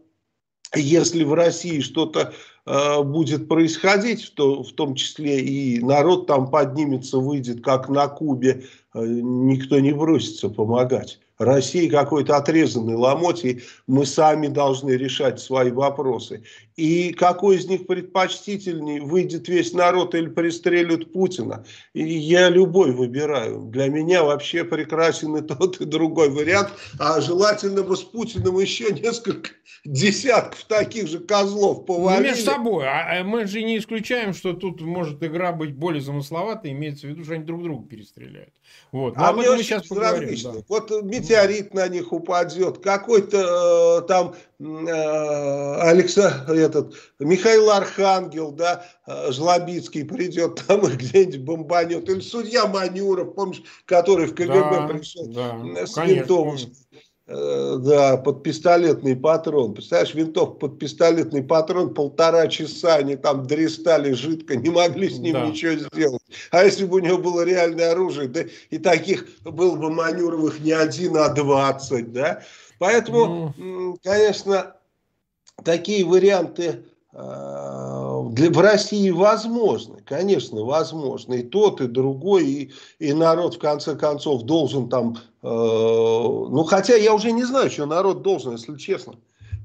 [0.73, 2.33] если в России что-то э,
[2.65, 8.65] будет происходить, в, то, в том числе и народ там поднимется, выйдет, как на Кубе,
[8.93, 11.19] Э, никто не бросится помогать.
[11.37, 16.43] Россия какой-то отрезанный ломоть, и мы сами должны решать свои вопросы.
[16.77, 21.65] И какой из них предпочтительнее, выйдет весь народ или пристрелят Путина?
[21.93, 23.63] И я любой выбираю.
[23.65, 26.69] Для меня вообще прекрасен и тот, и другой вариант.
[26.99, 29.51] А желательно бы с Путиным еще несколько
[29.83, 32.29] десятков таких же козлов ну, повалили.
[32.29, 32.85] Ну, между собой.
[32.85, 37.09] А, а мы же не исключаем, что тут может игра быть более замысловатой, имеется в
[37.09, 38.53] виду, что они друг друга перестреляют.
[38.91, 39.15] Вот.
[39.15, 40.37] Но а мне мы сейчас поговорим.
[40.43, 40.53] Да.
[40.67, 49.31] Вот метеорит на них упадет, какой-то э, там э, Александр, этот, Михаил Архангел, да, э,
[49.31, 55.25] Жлобицкий придет там и где-нибудь бомбанет, или судья Манюров, помнишь, который в КГБ да, пришел
[55.27, 56.57] да, с винтом.
[57.33, 59.73] Э, да, под пистолетный патрон.
[59.73, 65.33] Представляешь, винтовка под пистолетный патрон полтора часа они там дрестали жидко, не могли с ним
[65.33, 65.45] да.
[65.45, 66.21] ничего сделать.
[66.49, 70.73] А если бы у него было реальное оружие, да и таких было бы Манюровых не
[70.73, 72.41] один, а двадцать, да.
[72.81, 73.97] Поэтому, ну...
[74.03, 74.75] конечно,
[75.63, 81.35] такие варианты э, для, в России возможны, конечно, возможно.
[81.35, 86.95] И тот, и другой, и, и народ, в конце концов, должен там Э, ну, хотя
[86.95, 89.15] я уже не знаю, что народ должен, если честно.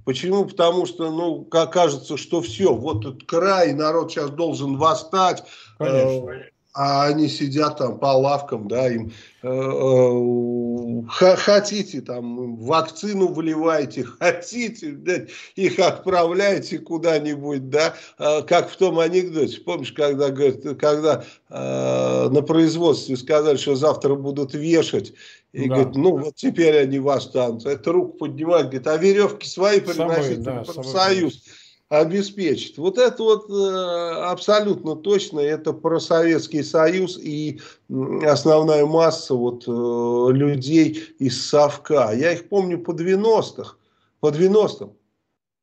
[0.04, 0.44] Почему?
[0.46, 5.44] Потому что, ну, как кажется, что все, вот этот край, народ сейчас должен восстать.
[5.78, 6.30] Конечно.
[6.30, 9.10] Э, а они сидят там по лавкам, да, им
[9.42, 18.76] э, э, хотите там вакцину вливаете, хотите, блядь, их отправляете куда-нибудь, да, э, как в
[18.76, 25.14] том анекдоте, помнишь, когда, говорит, когда э, на производстве сказали, что завтра будут вешать,
[25.54, 25.76] и да.
[25.76, 30.62] говорит, ну вот теперь они восстанут, это руку поднимают, говорит, а веревки свои приносить да,
[30.62, 31.42] в профсоюз
[31.88, 32.78] обеспечить.
[32.78, 40.32] Вот это вот э, абсолютно точно, это про Советский Союз и основная масса вот э,
[40.32, 42.12] людей из Совка.
[42.12, 43.76] Я их помню по 90-х,
[44.20, 44.94] по 90-м.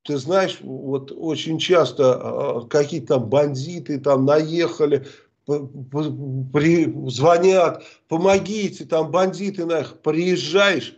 [0.05, 5.05] Ты знаешь, вот очень часто э, какие-то бандиты там наехали,
[5.45, 10.95] при, звонят, помогите, там бандиты, нах, приезжаешь,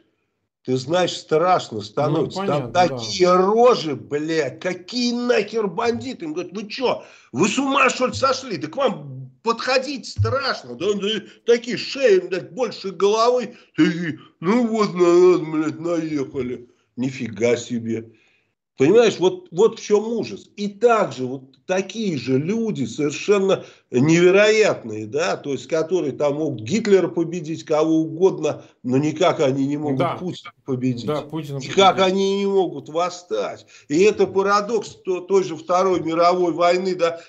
[0.66, 2.42] ты знаешь, страшно становится.
[2.42, 3.38] Ну, понятно, Там такие да.
[3.38, 6.26] рожи, блядь, какие нахер бандиты.
[6.26, 8.58] Им говорят, вы что, вы с ума что ли сошли?
[8.58, 10.74] Да к вам подходить страшно.
[10.76, 11.08] Да, да,
[11.46, 13.56] такие шеи, блядь, больше головы.
[13.76, 16.68] Такие, ну вот на нас, блядь, наехали.
[16.96, 18.12] Нифига себе.
[18.78, 20.50] Понимаешь, вот, вот в чем ужас.
[20.58, 27.08] И также вот такие же люди совершенно невероятные, да, то есть которые там могут Гитлера
[27.08, 30.16] победить, кого угодно, но никак они не могут да.
[30.18, 31.06] Путина победить.
[31.06, 32.14] Да, Путина никак победить.
[32.14, 33.66] они не могут восстать.
[33.88, 37.22] И это парадокс той же Второй мировой войны, да,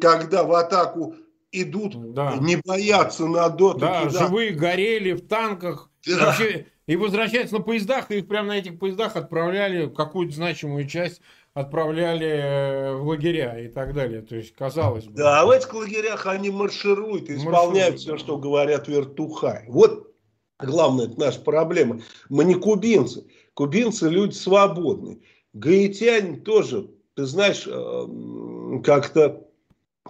[0.00, 1.16] когда в атаку
[1.50, 2.36] идут, да.
[2.40, 3.80] не боятся на доту.
[3.80, 5.90] Да, живые горели в танках.
[6.06, 6.26] Да.
[6.26, 11.20] Вообще, и возвращаются на поездах, и их прямо на этих поездах отправляли, какую-то значимую часть
[11.54, 14.22] отправляли э, в лагеря и так далее.
[14.22, 15.12] То есть, казалось бы.
[15.12, 19.66] Да, а в этих лагерях они маршируют и исполняют все, что говорят вертухай.
[19.68, 20.12] Вот
[20.58, 22.00] главная наша проблема.
[22.28, 23.26] Мы не кубинцы.
[23.54, 25.20] Кубинцы люди свободные.
[25.52, 29.46] Гаитяне тоже, ты знаешь, э, как-то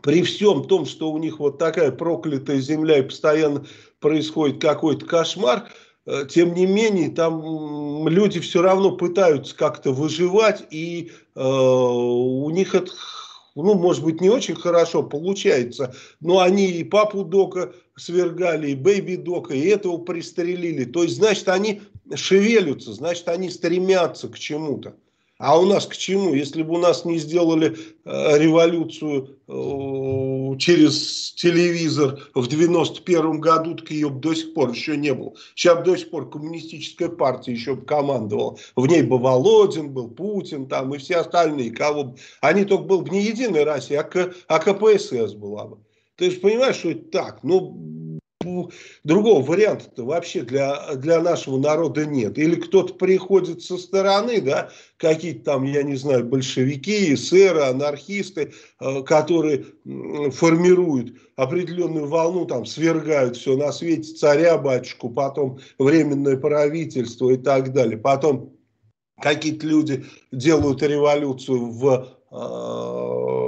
[0.03, 3.67] при всем том, что у них вот такая проклятая земля и постоянно
[4.01, 5.69] происходит какой-то кошмар,
[6.29, 12.91] тем не менее, там люди все равно пытаются как-то выживать, и э, у них это,
[13.55, 19.17] ну, может быть, не очень хорошо получается, но они и папу Дока свергали, и Бэйби
[19.17, 20.85] Дока, и этого пристрелили.
[20.85, 24.97] То есть, значит, они шевелятся, значит, они стремятся к чему-то.
[25.39, 26.35] А у нас к чему?
[26.35, 29.53] Если бы у нас не сделали э, революцию э,
[30.59, 35.35] через телевизор в 91 году, так ее до сих пор еще не было.
[35.55, 38.57] Сейчас до сих пор коммунистическая партия еще бы командовала.
[38.77, 41.73] В ней бы Володин был, Путин там и все остальные.
[41.73, 42.17] Кого бы.
[42.41, 45.79] Они только был бы не Единой России, а, К, а КПСС была бы.
[46.17, 47.43] Ты же понимаешь, что это так?
[47.43, 48.02] Ну,
[49.05, 52.39] другого варианта-то вообще для, для нашего народа нет.
[52.39, 59.03] Или кто-то приходит со стороны, да, какие-то там, я не знаю, большевики, эсеры, анархисты, э,
[59.03, 59.67] которые
[60.33, 67.73] формируют определенную волну, там, свергают все на свете, царя, батюшку, потом временное правительство и так
[67.73, 67.99] далее.
[67.99, 68.53] Потом
[69.21, 73.42] какие-то люди делают революцию в э,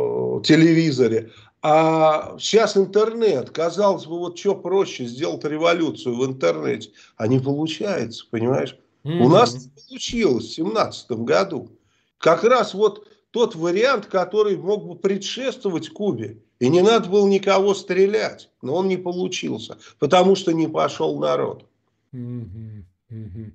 [0.44, 1.30] телевизоре,
[1.66, 8.26] а сейчас интернет, казалось бы, вот что проще, сделать революцию в интернете, а не получается,
[8.30, 8.76] понимаешь?
[9.04, 9.18] Mm-hmm.
[9.18, 11.70] У нас получилось в 2017 году.
[12.18, 16.42] Как раз вот тот вариант, который мог бы предшествовать Кубе.
[16.60, 21.66] И не надо было никого стрелять, но он не получился, потому что не пошел народ.
[22.12, 22.84] Mm-hmm.
[23.10, 23.50] Mm-hmm.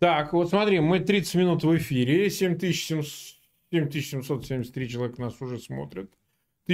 [0.00, 6.10] Так, вот смотри, мы 30 минут в эфире, 7773 человека нас уже смотрят.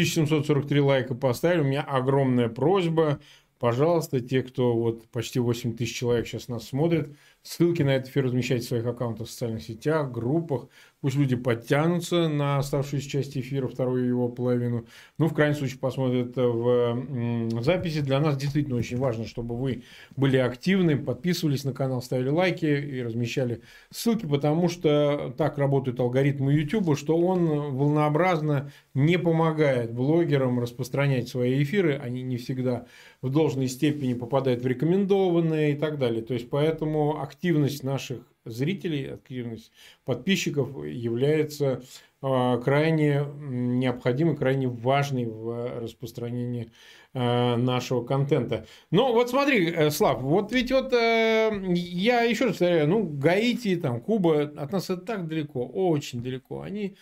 [0.01, 1.61] 1743 лайка поставили.
[1.61, 3.21] У меня огромная просьба.
[3.59, 8.25] Пожалуйста, те, кто вот почти 8 тысяч человек сейчас нас смотрит, ссылки на этот эфир
[8.25, 10.69] размещайте в своих аккаунтах в социальных сетях, группах.
[11.01, 14.87] Пусть люди подтянутся на оставшуюся часть эфира, вторую его половину.
[15.17, 18.01] Ну, в крайнем случае, посмотрят в записи.
[18.01, 19.85] Для нас действительно очень важно, чтобы вы
[20.17, 23.61] были активны, подписывались на канал, ставили лайки и размещали
[23.93, 27.47] ссылки, потому что так работают алгоритмы YouTube, что он
[27.77, 31.95] волнообразно не помогает блогерам распространять свои эфиры.
[31.97, 32.87] Они не всегда
[33.23, 36.23] в должной степени попадают в рекомендованные и так далее.
[36.23, 39.71] То есть, поэтому активность наших зрителей, активность
[40.05, 41.83] подписчиков является
[42.23, 46.71] а, крайне необходимой, крайне важной в распространении
[47.13, 48.67] а, нашего контента.
[48.91, 53.77] Ну, вот смотри, э, Слав, вот ведь вот э, я еще раз повторяю, ну, Гаити,
[53.77, 56.63] там, Куба от нас это так далеко, очень далеко.
[56.63, 56.97] Они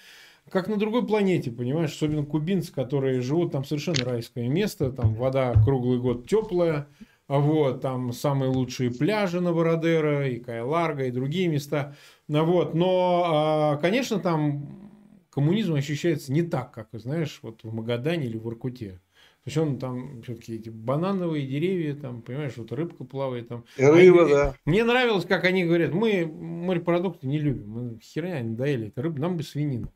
[0.50, 5.52] как на другой планете, понимаешь, особенно кубинцы, которые живут там совершенно райское место, там вода
[5.64, 6.86] круглый год теплая,
[7.28, 11.96] вот, там самые лучшие пляжи на Бородеро, и Кайларга, и другие места.
[12.28, 14.90] Ну вот, но, а, конечно, там
[15.30, 19.00] коммунизм ощущается не так, как, знаешь, вот в Магадане или в Иркуте.
[19.46, 23.64] То есть он там все-таки эти банановые деревья, там, понимаешь, вот рыбка плавает там.
[23.76, 24.54] И рыба, они, да.
[24.64, 29.20] Мне нравилось, как они говорят, мы морепродукты не любим, мы херня не доели, это рыба,
[29.20, 29.92] нам бы свинину.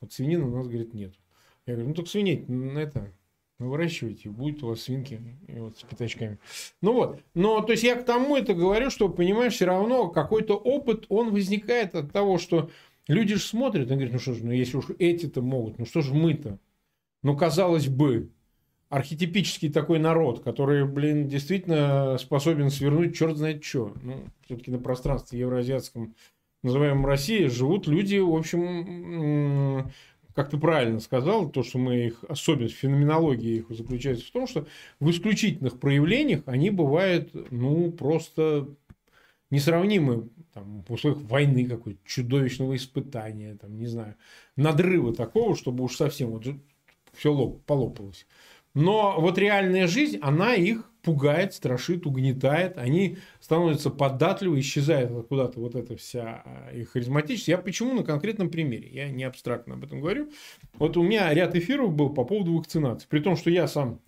[0.00, 1.14] Вот свинины у нас, говорит, нет.
[1.66, 3.12] Я говорю, ну только свиней, на это,
[3.58, 6.38] вы выращиваете, будет у вас свинки вот с пятачками.
[6.82, 10.56] Ну вот, но то есть я к тому это говорю, что, понимаешь, все равно какой-то
[10.56, 12.70] опыт, он возникает от того, что
[13.08, 16.02] люди же смотрят и говорят, ну что ж, ну если уж эти-то могут, ну что
[16.02, 16.58] ж мы-то?
[17.22, 18.30] Ну, казалось бы,
[18.88, 23.92] архетипический такой народ, который, блин, действительно способен свернуть черт знает что.
[24.02, 26.14] Ну, все-таки на пространстве евроазиатском,
[26.62, 29.90] называемом России, живут люди, в общем,
[30.36, 34.66] как ты правильно сказал, то, что мы их, особенность феноменологии их заключается в том, что
[35.00, 38.68] в исключительных проявлениях они бывают, ну, просто
[39.50, 44.14] несравнимы там, в условиях войны какой-то, чудовищного испытания, там, не знаю,
[44.56, 46.44] надрыва такого, чтобы уж совсем вот
[47.14, 48.26] все лоп, полопалось.
[48.74, 55.76] Но вот реальная жизнь, она их пугает, страшит, угнетает, они становятся податливы, исчезает куда-то вот
[55.76, 57.46] эта вся а, их харизматичность.
[57.46, 60.32] Я почему на конкретном примере, я не абстрактно об этом говорю.
[60.74, 64.00] Вот у меня ряд эфиров был по поводу вакцинации, при том, что я сам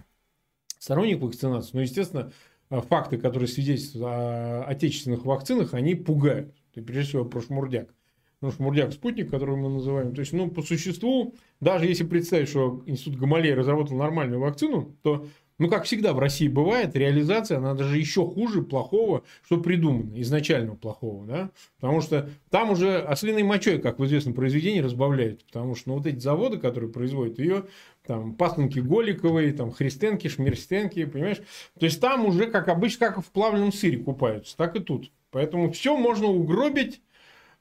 [0.81, 2.33] сторонник вакцинации, но, естественно,
[2.69, 6.53] а, факты, которые свидетельствуют о отечественных вакцинах, они пугают.
[6.75, 7.95] И прежде всего про шмурдяк.
[8.41, 10.15] Ну, шмурдяк спутник, который мы называем.
[10.15, 15.27] То есть, ну, по существу, даже если представить, что Институт Гамалея разработал нормальную вакцину, то
[15.59, 20.77] ну, как всегда в России бывает, реализация, она даже еще хуже плохого, что придумано, изначально
[20.77, 25.91] плохого, да, потому что там уже ослиной мочой, как в известном произведении, разбавляют, потому что
[25.91, 27.65] ну, вот эти заводы, которые производят ее,
[28.07, 31.39] там, пасынки Голиковой, там, Христенки, Шмерстенки, понимаешь,
[31.79, 35.11] то есть там уже, как обычно, как в плавленном сыре купаются, так и тут.
[35.31, 37.03] Поэтому все можно угробить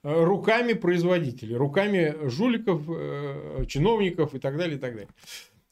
[0.03, 5.09] э, руками производителей, руками жуликов, э, чиновников и так далее, и так далее.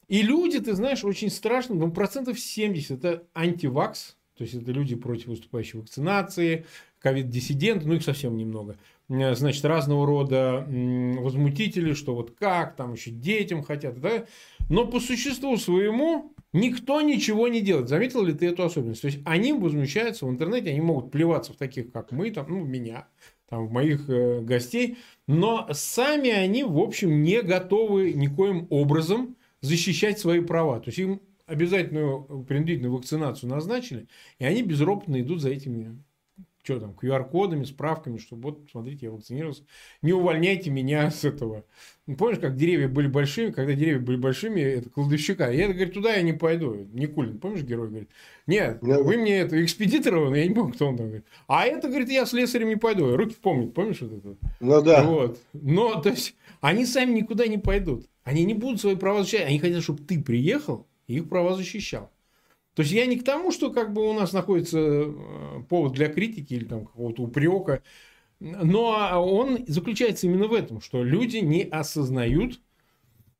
[0.08, 4.94] И люди, ты знаешь, очень страшно, ну, процентов 70 это антивакс, То есть это люди
[4.94, 6.64] против выступающей вакцинации,
[7.00, 8.76] ковид-диссиденты, ну их совсем немного.
[9.08, 14.00] Э, значит, разного рода возмутители, что вот как, там еще детям хотят.
[14.00, 14.26] Да?
[14.68, 17.88] Но по существу своему никто ничего не делает.
[17.88, 19.02] Заметил ли ты эту особенность?
[19.02, 22.64] То есть они возмущаются в интернете, они могут плеваться в таких, как мы, там, ну,
[22.64, 23.06] меня,
[23.48, 29.35] там, в моих э, гостей, но сами они, в общем, не готовы никоим образом
[29.66, 30.80] защищать свои права.
[30.80, 34.08] То есть им обязательную принудительную вакцинацию назначили,
[34.38, 36.02] и они безропотно идут за этими
[36.66, 39.62] что там, QR-кодами, справками, что вот, смотрите, я вакцинировался.
[40.02, 41.64] Не увольняйте меня с этого.
[42.06, 45.50] Ну, помнишь, как деревья были большими, когда деревья были большими, это кладовщика.
[45.52, 46.74] Я, говорит, туда я не пойду.
[46.92, 48.10] Никулин, помнишь, герой говорит,
[48.48, 49.00] нет, я...
[49.00, 51.26] вы мне это экспедитора, я не помню, кто он там говорит.
[51.46, 53.16] А это, говорит, я с лесарем не пойду.
[53.16, 54.36] Руки помнит, помнишь вот это?
[54.58, 55.04] Ну да.
[55.04, 55.38] Вот.
[55.52, 58.06] Но, то есть, они сами никуда не пойдут.
[58.26, 59.46] Они не будут свои права защищать.
[59.46, 62.10] Они хотят, чтобы ты приехал и их права защищал.
[62.74, 66.08] То есть я не к тому, что как бы у нас находится э, повод для
[66.08, 67.84] критики или там какого-то упрека,
[68.40, 72.60] но он заключается именно в этом, что люди не осознают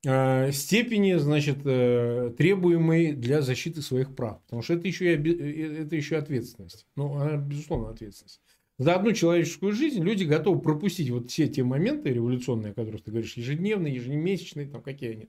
[0.07, 4.41] э, степени, значит, э, требуемой для защиты своих прав.
[4.45, 6.87] Потому что это еще, и, это еще ответственность.
[6.95, 8.41] Ну, безусловно, ответственность.
[8.79, 13.11] За одну человеческую жизнь люди готовы пропустить вот все те моменты революционные, о которых ты
[13.11, 15.29] говоришь, ежедневные, ежемесячные, там какие они,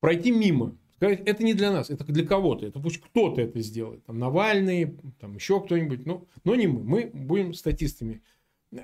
[0.00, 0.76] пройти мимо.
[0.96, 2.66] Сказать, это не для нас, это для кого-то.
[2.66, 4.04] Это пусть кто-то это сделает.
[4.04, 6.06] Там Навальный, там еще кто-нибудь.
[6.06, 6.82] Но, но не мы.
[6.82, 8.22] Мы будем статистами.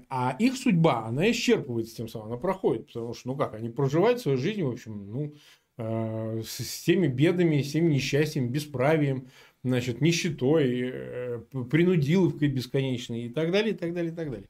[0.09, 2.89] А их судьба, она исчерпывается тем самым, она проходит.
[2.89, 5.35] Потому что, ну как, они проживают свою жизнь, в общем, ну,
[5.79, 9.29] э, с, теми бедами, с теми несчастьями, бесправием,
[9.63, 14.49] значит, нищетой, э, принудиловкой бесконечной и так далее, и так далее, и так далее.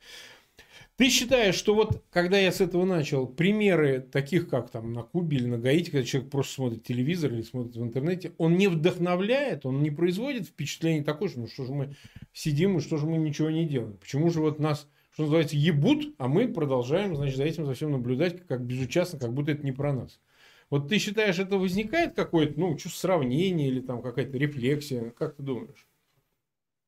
[0.99, 5.37] Ты считаешь, что вот когда я с этого начал, примеры таких, как там на Кубе
[5.37, 9.65] или на Гаити, когда человек просто смотрит телевизор или смотрит в интернете, он не вдохновляет,
[9.65, 11.95] он не производит впечатление такое, что ну что же мы
[12.33, 13.97] сидим и что же мы ничего не делаем.
[13.99, 18.45] Почему же вот нас, что называется, ебут, а мы продолжаем, значит, за этим совсем наблюдать,
[18.49, 20.19] как безучастно, как будто это не про нас.
[20.69, 25.11] Вот ты считаешь, это возникает какое-то, ну, чувство сравнения или там какая-то рефлексия?
[25.11, 25.87] Как ты думаешь?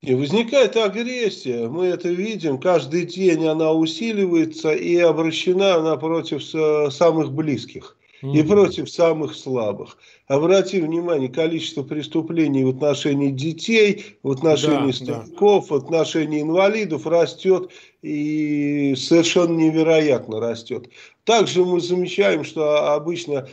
[0.03, 6.43] И возникает агрессия, мы это видим, каждый день она усиливается и обращена она против
[6.91, 9.99] самых близких и против самых слабых.
[10.27, 15.75] Обрати внимание, количество преступлений в отношении детей, в отношении да, стариков, да.
[15.75, 17.71] в отношении инвалидов растет
[18.03, 20.89] и совершенно невероятно растет.
[21.25, 23.49] Также мы замечаем, что обычно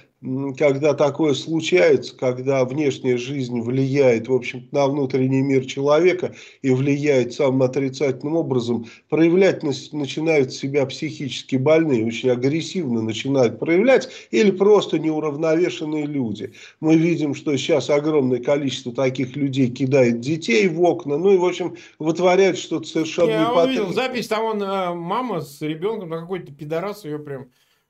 [0.58, 7.34] когда такое случается, когда внешняя жизнь влияет, в общем на внутренний мир человека и влияет
[7.34, 16.06] самым отрицательным образом, проявлять начинают себя психически больные, очень агрессивно начинают проявлять, или просто неуравновешенные
[16.06, 16.54] люди.
[16.80, 21.46] Мы видим, что сейчас огромное количество таких людей кидает детей в окна, ну и, в
[21.46, 26.52] общем, вытворяют что-то совершенно Я увидел запись, там он, э, мама с ребенком, на какой-то
[26.52, 27.48] пидорас ее прям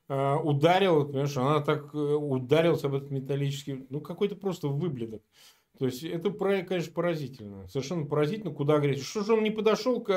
[0.08, 5.22] ударил, понимаешь, она так э, ударилась об этот металлический, ну, какой-то просто выбледок.
[5.78, 7.68] То есть, это, конечно, поразительно.
[7.68, 9.02] Совершенно поразительно, куда говорить.
[9.02, 10.10] Что же он не подошел к,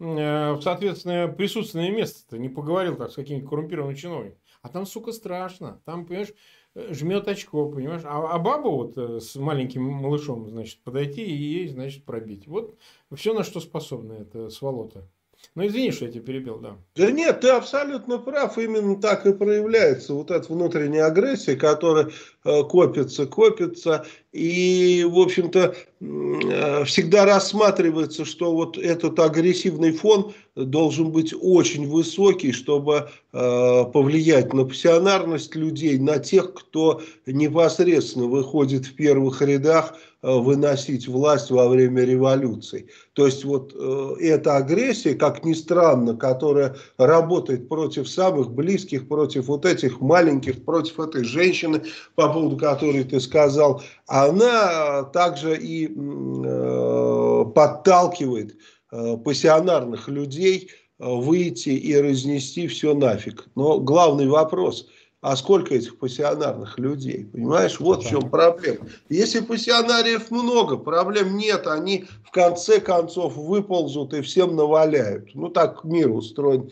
[0.00, 4.38] э, в соответственное присутственное место-то, не поговорил так с каким-нибудь коррумпированным чиновником.
[4.60, 5.80] А там, сука, страшно.
[5.84, 6.34] Там, понимаешь,
[6.74, 8.02] жмет очко, понимаешь.
[8.04, 12.48] А, а баба вот с маленьким малышом, значит, подойти и ей, значит, пробить.
[12.48, 12.76] Вот
[13.14, 15.08] все, на что способна эта сволота.
[15.54, 16.78] Ну, извини, что я тебя перебил, да.
[16.94, 18.58] Да нет, ты абсолютно прав.
[18.58, 22.10] Именно так и проявляется вот эта внутренняя агрессия, которая
[22.42, 24.06] копится, копится.
[24.32, 32.52] И, в общем-то, э, всегда рассматривается, что вот этот агрессивный фон должен быть очень высокий,
[32.52, 40.36] чтобы э, повлиять на пассионарность людей, на тех, кто непосредственно выходит в первых рядах Э,
[40.36, 42.88] выносить власть во время революции.
[43.12, 49.46] То есть вот э, эта агрессия, как ни странно, которая работает против самых близких, против
[49.46, 51.82] вот этих маленьких, против этой женщины,
[52.16, 58.56] по поводу которой ты сказал, она также и э, подталкивает
[58.90, 63.46] э, пассионарных людей э, выйти и разнести все нафиг.
[63.54, 64.86] Но главный вопрос–
[65.20, 67.24] а сколько этих пассионарных людей?
[67.24, 68.86] Понимаешь, вот в чем проблема.
[69.08, 71.66] Если пассионариев много, проблем нет.
[71.66, 75.34] Они в конце концов выползут и всем наваляют.
[75.34, 76.70] Ну так мир устроен.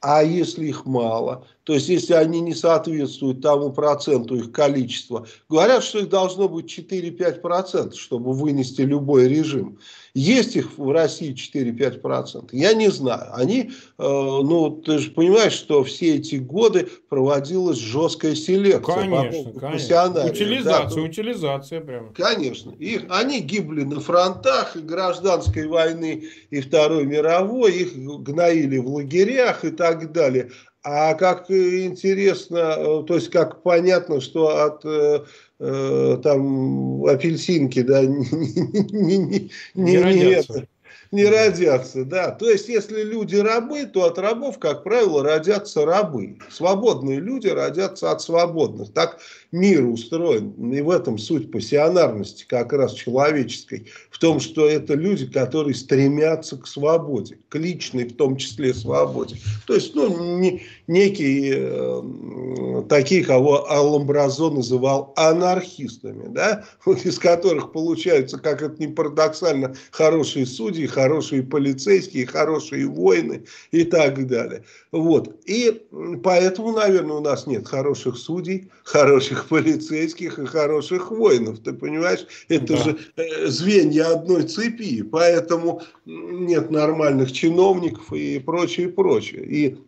[0.00, 5.84] А если их мало, То есть, если они не соответствуют тому проценту их количества, говорят,
[5.84, 9.78] что их должно быть 4-5%, чтобы вынести любой режим.
[10.14, 12.48] Есть их в России 4-5%?
[12.52, 13.28] Я не знаю.
[13.34, 18.94] Они, э, ну, ты же понимаешь, что все эти годы проводилась жесткая селекция.
[18.94, 20.24] Конечно, конечно.
[20.24, 22.12] Утилизация, да, утилизация прямо.
[22.14, 22.70] Конечно.
[22.78, 29.66] Их, они гибли на фронтах и гражданской войны, и Второй мировой, их гноили в лагерях
[29.66, 30.50] и так далее.
[30.82, 35.24] А как интересно, э, то есть как понятно, что от э,
[35.58, 40.68] э, там апельсинки, да, не, не, не, не, не, это,
[41.10, 42.30] не родятся, да.
[42.30, 46.38] То есть, если люди рабы, то от рабов, как правило, родятся рабы.
[46.50, 48.92] Свободные люди родятся от свободных.
[48.92, 49.18] Так
[49.52, 50.52] мир устроен.
[50.72, 53.86] И в этом суть пассионарности как раз человеческой.
[54.10, 57.38] В том, что это люди, которые стремятся к свободе.
[57.48, 59.36] К личной в том числе свободе.
[59.66, 66.64] То есть, ну, не, некие э, такие, кого Аламбразо называл анархистами, да,
[67.04, 74.26] из которых получаются, как это ни парадоксально, хорошие судьи, хорошие полицейские, хорошие воины и так
[74.26, 74.64] далее.
[74.92, 75.36] Вот.
[75.46, 75.82] И
[76.22, 81.58] поэтому, наверное, у нас нет хороших судей, хороших полицейских и хороших воинов.
[81.60, 82.26] Ты понимаешь?
[82.48, 82.76] Это да.
[82.76, 85.02] же э, звенья одной цепи.
[85.02, 89.44] Поэтому нет нормальных чиновников и прочее, прочее.
[89.44, 89.78] И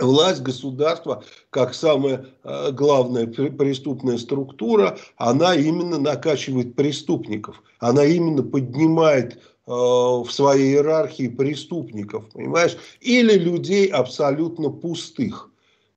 [0.00, 7.62] власть государства, как самая э, главная преступная структура, она именно накачивает преступников.
[7.78, 15.51] Она именно поднимает Э, в своей иерархии преступников, понимаешь, или людей абсолютно пустых.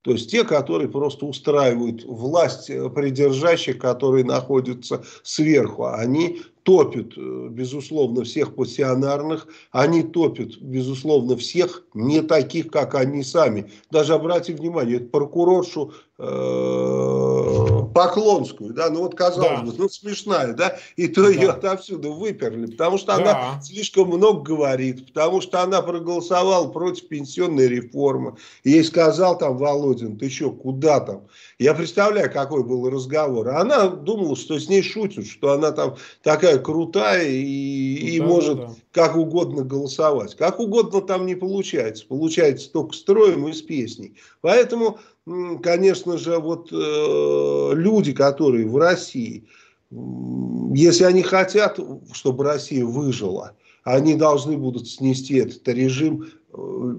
[0.05, 7.47] То есть те, которые просто устраивают власть э, придержащих, которые находятся сверху, они топят, э,
[7.49, 13.71] безусловно, всех пассионарных, они топят, безусловно, всех не таких, как они сами.
[13.89, 19.65] Даже обратите внимание, прокуроршу Э, Поклонскую, да, ну вот казалось да.
[19.65, 21.29] бы, ну смешная, да, и то да.
[21.29, 23.15] ее отовсюду выперли, потому что да.
[23.15, 28.35] она слишком много говорит, потому что она проголосовала против пенсионной реформы.
[28.65, 31.27] Ей сказал там Володин, ты что, куда там?
[31.57, 33.47] Я представляю, какой был разговор.
[33.47, 38.57] Она думала, что с ней шутят, что она там такая крутая и, и да, может
[38.57, 38.75] да, да.
[38.91, 40.35] как угодно голосовать.
[40.35, 42.05] Как угодно там не получается.
[42.05, 44.17] Получается только строем и с песней.
[44.41, 49.45] Поэтому конечно же, вот э, люди, которые в России,
[49.91, 51.79] если они хотят,
[52.13, 56.95] чтобы Россия выжила, они должны будут снести этот режим, э,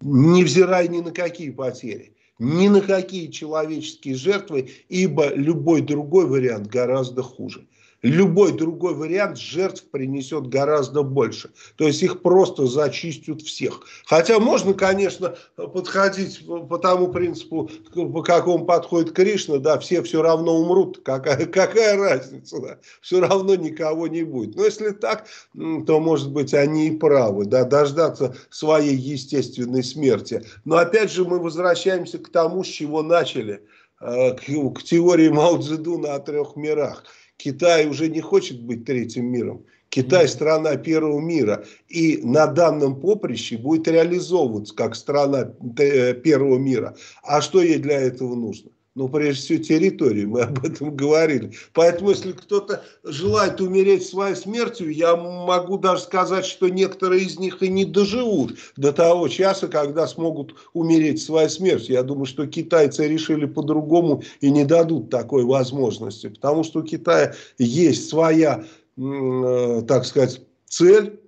[0.00, 7.22] невзирая ни на какие потери, ни на какие человеческие жертвы, ибо любой другой вариант гораздо
[7.22, 7.66] хуже
[8.06, 11.50] любой другой вариант жертв принесет гораздо больше.
[11.76, 13.82] То есть их просто зачистят всех.
[14.06, 20.56] Хотя можно, конечно, подходить по тому принципу, по какому подходит Кришна, да, все все равно
[20.56, 24.56] умрут, какая, какая разница, да, все равно никого не будет.
[24.56, 30.42] Но если так, то, может быть, они и правы, да, дождаться своей естественной смерти.
[30.64, 33.62] Но опять же мы возвращаемся к тому, с чего начали,
[34.00, 37.04] э, к, к теории Мао Цзэдуна о трех мирах.
[37.36, 39.64] Китай уже не хочет быть третьим миром.
[39.88, 46.96] Китай страна первого мира и на данном поприще будет реализовываться как страна э, первого мира.
[47.22, 48.70] А что ей для этого нужно?
[48.96, 51.52] Ну, прежде всего, территории, мы об этом говорили.
[51.74, 57.62] Поэтому, если кто-то желает умереть своей смертью, я могу даже сказать, что некоторые из них
[57.62, 61.94] и не доживут до того часа, когда смогут умереть своей смертью.
[61.94, 67.34] Я думаю, что китайцы решили по-другому и не дадут такой возможности, потому что у Китая
[67.58, 68.64] есть своя,
[68.96, 71.20] э, так сказать, цель,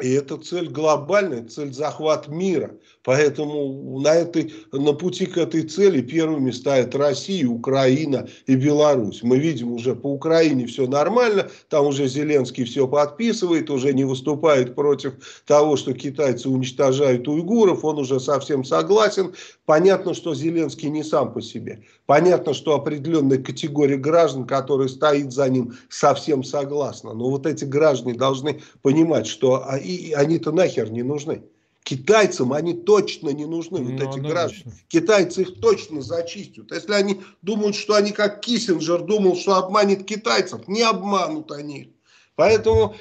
[0.00, 2.72] и эта цель глобальная, цель захват мира.
[3.02, 9.22] Поэтому на, этой, на пути к этой цели первыми стоят Россия, Украина и Беларусь.
[9.22, 14.74] Мы видим уже по Украине все нормально, там уже Зеленский все подписывает, уже не выступает
[14.74, 15.14] против
[15.46, 19.32] того, что китайцы уничтожают уйгуров, он уже совсем согласен.
[19.64, 21.84] Понятно, что Зеленский не сам по себе.
[22.06, 27.14] Понятно, что определенная категория граждан, которая стоит за ним, совсем согласна.
[27.14, 29.64] Но вот эти граждане должны понимать, что
[30.14, 31.42] они-то нахер не нужны.
[31.82, 34.74] Китайцам они точно не нужны, вот ну, эти да, граждане.
[34.88, 36.72] Китайцы их точно зачистят.
[36.72, 41.92] Если они думают, что они как Киссинджер думал, что обманет китайцев, не обманут они.
[42.34, 42.96] Поэтому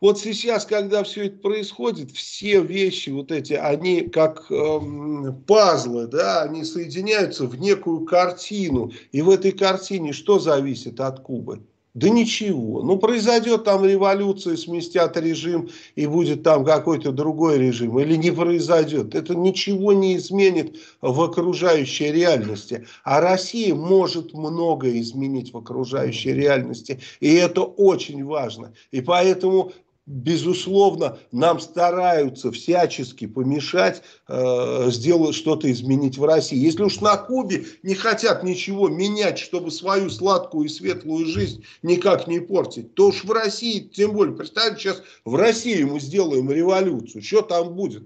[0.00, 6.42] вот сейчас, когда все это происходит, все вещи вот эти, они как эм, пазлы, да,
[6.42, 8.92] они соединяются в некую картину.
[9.10, 11.62] И в этой картине что зависит от Кубы?
[11.94, 12.82] Да ничего.
[12.82, 17.98] Ну, произойдет там революция, сместят режим, и будет там какой-то другой режим.
[17.98, 19.14] Или не произойдет.
[19.14, 22.86] Это ничего не изменит в окружающей реальности.
[23.04, 27.00] А Россия может многое изменить в окружающей реальности.
[27.20, 28.74] И это очень важно.
[28.90, 29.72] И поэтому
[30.08, 36.56] безусловно, нам стараются всячески помешать э, сделать что-то изменить в России.
[36.56, 42.26] Если уж на Кубе не хотят ничего менять, чтобы свою сладкую и светлую жизнь никак
[42.26, 47.22] не портить, то уж в России, тем более, представьте, сейчас в России мы сделаем революцию,
[47.22, 48.04] что там будет?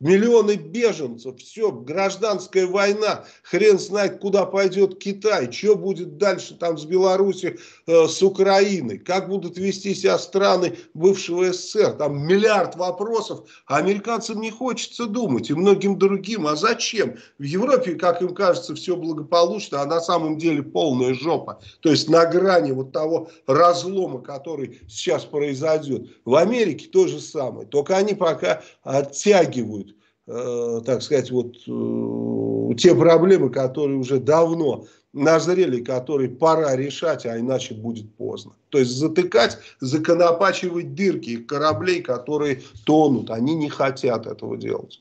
[0.00, 6.84] Миллионы беженцев, все, гражданская война, хрен знает, куда пойдет Китай, что будет дальше там с
[6.84, 13.76] Беларусью, э, с Украиной, как будут вести себя страны бывшего СССР, там миллиард вопросов, а
[13.76, 17.16] американцам не хочется думать, и многим другим, а зачем?
[17.38, 22.10] В Европе, как им кажется, все благополучно, а на самом деле полная жопа, то есть
[22.10, 26.08] на грани вот того разлома, который сейчас произойдет.
[26.24, 29.93] В Америке то же самое, только они пока оттягивают
[30.26, 37.74] так сказать, вот э, те проблемы, которые уже давно назрели, которые пора решать, а иначе
[37.74, 38.52] будет поздно.
[38.70, 43.30] То есть затыкать, законопачивать дырки кораблей, которые тонут.
[43.30, 45.00] Они не хотят этого делать.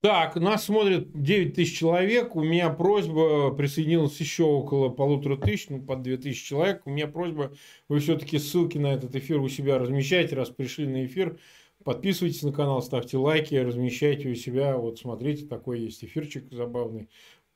[0.00, 2.36] Так, нас смотрит 9 тысяч человек.
[2.36, 6.82] У меня просьба, присоединилось еще около полутора тысяч, ну, под 2 тысячи человек.
[6.84, 7.52] У меня просьба,
[7.88, 11.38] вы все-таки ссылки на этот эфир у себя размещайте, раз пришли на эфир.
[11.88, 14.76] Подписывайтесь на канал, ставьте лайки, размещайте у себя.
[14.76, 17.08] Вот смотрите, такой есть эфирчик забавный.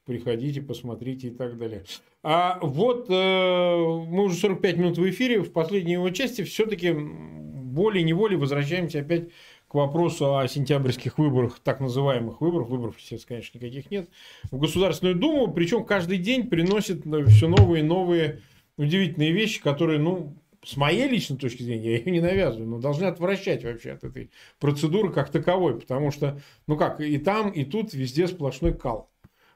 [0.06, 1.84] Приходите, посмотрите и так далее.
[2.22, 5.42] А вот э, мы уже 45 минут в эфире.
[5.42, 9.28] В последней его части все-таки волей-неволей возвращаемся опять
[9.68, 14.08] к вопросу о сентябрьских выборах, так называемых выборах, выборов сейчас, конечно, никаких нет,
[14.50, 18.40] в Государственную Думу, причем каждый день приносит все новые и новые
[18.78, 23.04] удивительные вещи, которые, ну, с моей личной точки зрения, я ее не навязываю, но должны
[23.04, 27.94] отвращать вообще от этой процедуры как таковой, потому что, ну как, и там, и тут
[27.94, 29.10] везде сплошной кал.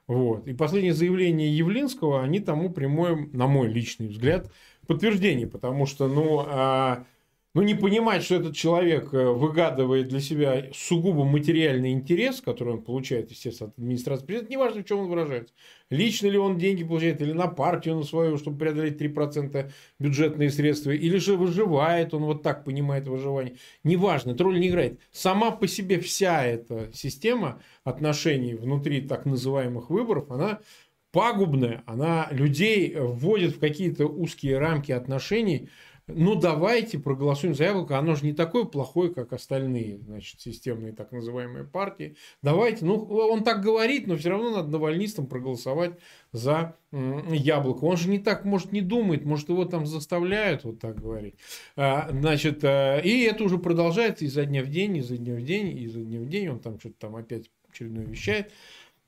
[0.07, 0.47] Вот.
[0.47, 4.51] И последние заявления Явлинского, они тому прямое, на мой личный взгляд,
[4.85, 7.05] подтверждение, потому что, ну, а,
[7.53, 12.83] ну, не понимать, что этот человек э, выгадывает для себя сугубо материальный интерес, который он
[12.83, 15.53] получает, естественно, от администрации президента, неважно, в чем он выражается.
[15.89, 20.91] Лично ли он деньги получает, или на партию на свою, чтобы преодолеть 3% бюджетные средства,
[20.91, 23.55] или же выживает, он вот так понимает выживание.
[23.83, 24.99] Неважно, это роль не играет.
[25.11, 30.59] Сама по себе вся эта система отношений внутри так называемых выборов, она
[31.11, 35.69] пагубная, она людей вводит в какие-то узкие рамки отношений,
[36.07, 41.11] ну давайте проголосуем за яблоко, оно же не такое плохое, как остальные, значит, системные так
[41.11, 42.15] называемые партии.
[42.41, 45.99] Давайте, ну он так говорит, но все равно надо навальнистам проголосовать
[46.31, 47.83] за яблоко.
[47.83, 51.35] Он же не так, может, не думает, может, его там заставляют вот так говорить.
[51.75, 55.77] А, значит, а, и это уже продолжается изо дня в день, изо дня в день,
[55.77, 58.51] изо дня в день, он там что-то там опять очередное вещает.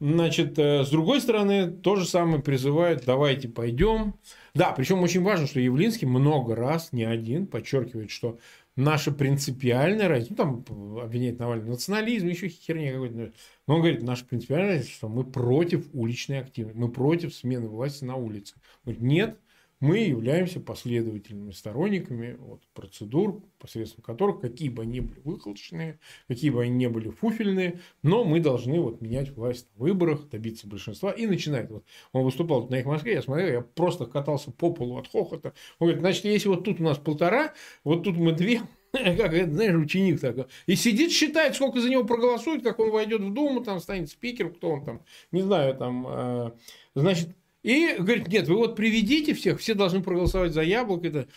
[0.01, 4.15] Значит, э, с другой стороны, то же самое призывает, давайте пойдем.
[4.53, 8.39] Да, причем очень важно, что Явлинский много раз, не один, подчеркивает, что
[8.75, 13.33] наша принципиальная разница, ну там обвиняет Навальный национализм, еще херня какой-то,
[13.67, 18.03] но он говорит, наша принципиальная разница, что мы против уличной активности, мы против смены власти
[18.03, 18.55] на улице.
[18.83, 19.39] Говорит, нет,
[19.79, 26.63] мы являемся последовательными сторонниками вот, процедур, посредством которых, какие бы они были выхолощенные, какие бы
[26.63, 31.25] они не были фуфельные, но мы должны вот, менять власть на выборах, добиться большинства и
[31.27, 31.71] начинает.
[31.71, 35.53] Вот, он выступал на их Москве, я смотрел, я просто катался по полу от хохота.
[35.79, 37.53] Он говорит, значит, если вот тут у нас полтора,
[37.85, 38.61] вот тут мы две,
[38.91, 40.47] как знаешь, ученик такой.
[40.65, 44.53] И сидит, считает, сколько за него проголосует, как он войдет в Думу, там станет спикером,
[44.53, 45.01] кто он там,
[45.31, 46.51] не знаю, там, э,
[46.95, 47.29] значит,
[47.63, 51.07] и говорит, нет, вы вот приведите всех, все должны проголосовать за яблоко.
[51.07, 51.27] Это...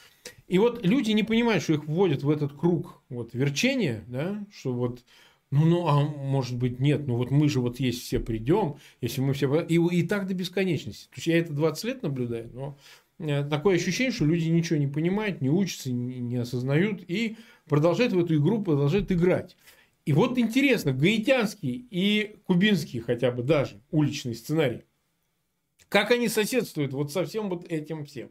[0.46, 4.72] И вот люди не понимают, что их вводят в этот круг вот, верчения, да, что
[4.72, 5.04] вот,
[5.50, 9.20] ну, ну, а может быть нет, ну вот мы же вот есть все придем, если
[9.20, 9.62] мы все...
[9.62, 11.06] И, и так до бесконечности.
[11.06, 12.78] То есть я это 20 лет наблюдаю, но
[13.18, 17.36] э, такое ощущение, что люди ничего не понимают, не учатся, не, не осознают и
[17.68, 19.56] продолжают в эту игру, продолжают играть.
[20.04, 24.82] И вот интересно, гаитянский и кубинский хотя бы даже уличный сценарий
[25.93, 28.30] как они соседствуют вот со всем вот этим всем?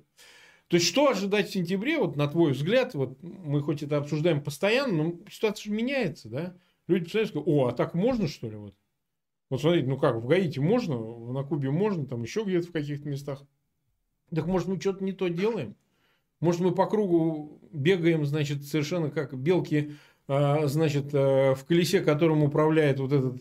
[0.68, 4.42] То есть, что ожидать в сентябре, вот на твой взгляд, вот мы хоть это обсуждаем
[4.42, 6.56] постоянно, но ситуация же меняется, да?
[6.88, 8.74] Люди представляют, о, а так можно, что ли, вот?
[9.52, 13.08] Вот смотрите, ну как, в Гаити можно, на Кубе можно, там еще где-то в каких-то
[13.08, 13.44] местах.
[14.34, 15.76] Так может мы что-то не то делаем?
[16.40, 19.92] Может мы по кругу бегаем, значит, совершенно как белки,
[20.28, 23.40] а, значит, а, в колесе, которым управляет вот этот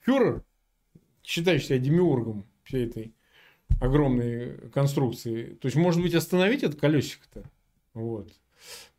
[0.00, 0.44] фюрер,
[1.22, 3.15] считающий себя демиургом всей этой
[3.80, 5.56] огромной конструкции.
[5.60, 7.42] То есть, может быть, остановить это колесико-то?
[7.94, 8.32] Вот.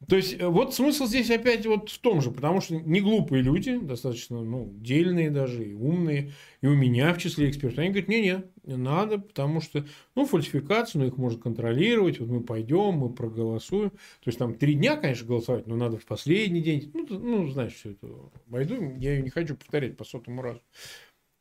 [0.08, 3.42] То есть, э, вот смысл здесь опять вот в том же, потому что не глупые
[3.42, 8.08] люди, достаточно, ну, дельные даже, и умные, и у меня в числе экспертов, они говорят,
[8.08, 13.10] не-не, не надо, потому что, ну, фальсификацию, ну, их можно контролировать, вот мы пойдем, мы
[13.10, 13.90] проголосуем.
[13.90, 17.74] То есть, там три дня, конечно, голосовать, но надо в последний день, ну, ну знаешь,
[17.74, 18.08] все это,
[18.46, 20.62] войду, я ее не хочу повторять по сотому разу.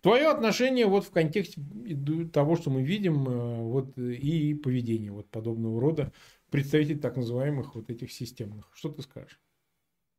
[0.07, 1.61] Твое отношение вот в контексте
[2.33, 6.13] того, что мы видим, э, вот и поведение вот подобного рода
[6.49, 8.71] представителей так называемых вот этих системных.
[8.73, 9.41] Что ты скажешь?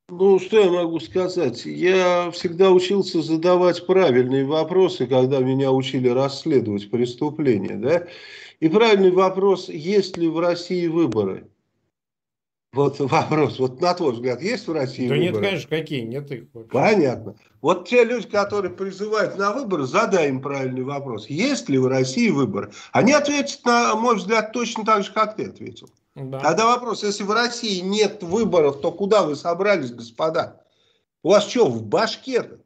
[0.10, 1.66] Ну, что я могу сказать?
[1.66, 8.08] Я всегда учился задавать правильные вопросы, когда меня учили расследовать преступления, да?
[8.60, 11.48] И правильный вопрос, есть ли в России выборы?
[12.78, 15.32] Вот вопрос, вот на твой взгляд, есть в России да выборы?
[15.32, 16.44] Да нет, конечно, какие, нет их.
[16.54, 16.72] Вообще.
[16.72, 17.36] Понятно.
[17.60, 21.26] Вот те люди, которые призывают на выборы, задай им правильный вопрос.
[21.28, 22.72] Есть ли в России выборы?
[22.92, 25.90] Они ответят, на мой взгляд, точно так же, как ты ответил.
[26.14, 26.40] Да.
[26.40, 30.62] Тогда вопрос, если в России нет выборов, то куда вы собрались, господа?
[31.24, 32.60] У вас что, в башке -то?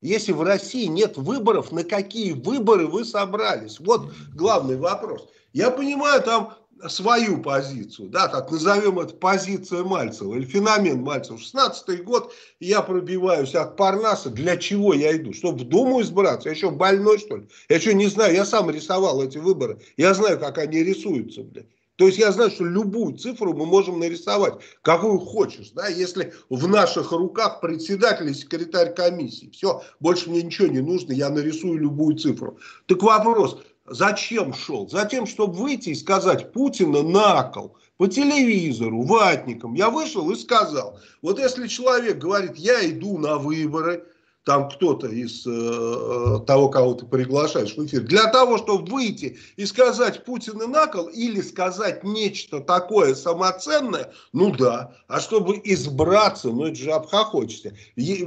[0.00, 3.80] Если в России нет выборов, на какие выборы вы собрались?
[3.80, 5.28] Вот главный вопрос.
[5.52, 6.54] Я понимаю там
[6.88, 11.38] свою позицию, да, так назовем это позиция Мальцева или феномен Мальцева.
[11.38, 14.30] 16 год я пробиваюсь от Парнаса.
[14.30, 15.32] Для чего я иду?
[15.32, 16.48] Чтобы в Думу избраться?
[16.48, 17.48] Я еще больной, что ли?
[17.68, 18.34] Я что, не знаю?
[18.34, 19.80] Я сам рисовал эти выборы.
[19.96, 21.66] Я знаю, как они рисуются, блядь.
[21.98, 26.68] То есть я знаю, что любую цифру мы можем нарисовать, какую хочешь, да, если в
[26.68, 29.50] наших руках председатель и секретарь комиссии.
[29.50, 32.56] Все, больше мне ничего не нужно, я нарисую любую цифру.
[32.86, 33.60] Так вопрос,
[33.90, 34.88] зачем шел?
[34.88, 39.74] Затем, чтобы выйти и сказать Путина на кол по телевизору, ватникам.
[39.74, 44.04] Я вышел и сказал, вот если человек говорит, я иду на выборы,
[44.48, 49.36] там кто-то из э, э, того, кого ты приглашаешь в эфир, для того, чтобы выйти
[49.56, 56.48] и сказать Путин и накол или сказать нечто такое самоценное, ну да, а чтобы избраться,
[56.48, 57.74] ну это же обхохочется.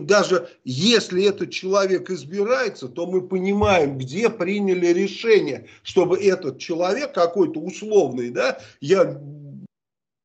[0.01, 7.59] Даже если этот человек избирается, то мы понимаем, где приняли решение, чтобы этот человек какой-то
[7.59, 9.19] условный, да, я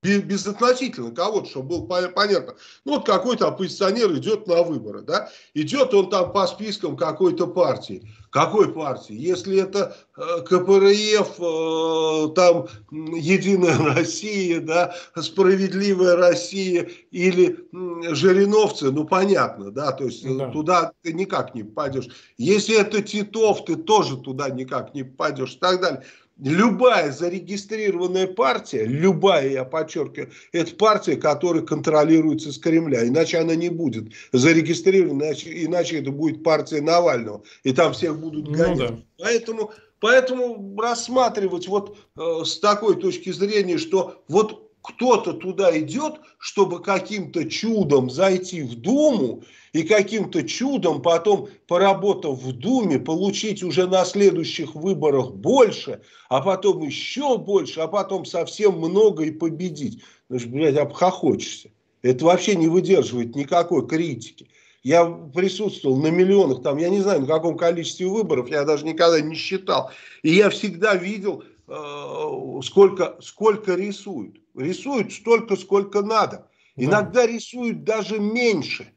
[0.02, 2.54] безотносительно кого-то, чтобы было понятно.
[2.84, 8.08] Ну, вот какой-то оппозиционер идет на выборы, да, идет он там по спискам какой-то партии.
[8.30, 9.14] Какой партии?
[9.14, 17.66] Если это э, КПРФ, э, там Единая Россия, да, Справедливая Россия или
[18.12, 20.50] Жириновцы, ну понятно, да, то есть да.
[20.50, 22.08] туда ты никак не попадешь.
[22.36, 26.02] Если это Титов, ты тоже туда никак не попадешь и так далее
[26.38, 33.06] любая зарегистрированная партия, любая, я подчеркиваю, это партия, которая контролируется с Кремля.
[33.06, 37.42] Иначе она не будет зарегистрирована, иначе, иначе это будет партия Навального.
[37.62, 38.78] И там всех будут гонять.
[38.78, 38.98] Ну, да.
[39.18, 39.70] Поэтому,
[40.00, 47.44] поэтому рассматривать вот э, с такой точки зрения, что вот кто-то туда идет, чтобы каким-то
[47.50, 54.74] чудом зайти в Думу и каким-то чудом потом, поработав в Думе, получить уже на следующих
[54.74, 60.02] выборах больше, а потом еще больше, а потом совсем много и победить.
[60.28, 61.70] Ну же, блядь, обхохочешься.
[62.02, 64.48] Это вообще не выдерживает никакой критики.
[64.84, 69.20] Я присутствовал на миллионах, там, я не знаю, на каком количестве выборов, я даже никогда
[69.20, 69.90] не считал.
[70.22, 74.36] И я всегда видел, э, сколько, сколько рисуют.
[74.56, 76.48] Рисуют столько, сколько надо.
[76.76, 78.92] Иногда рисуют даже меньше.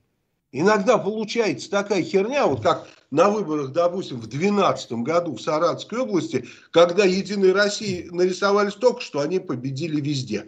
[0.51, 6.47] Иногда получается такая херня, вот как на выборах, допустим, в 2012 году в Саратовской области,
[6.72, 10.47] когда Единой России нарисовали столько, что они победили везде.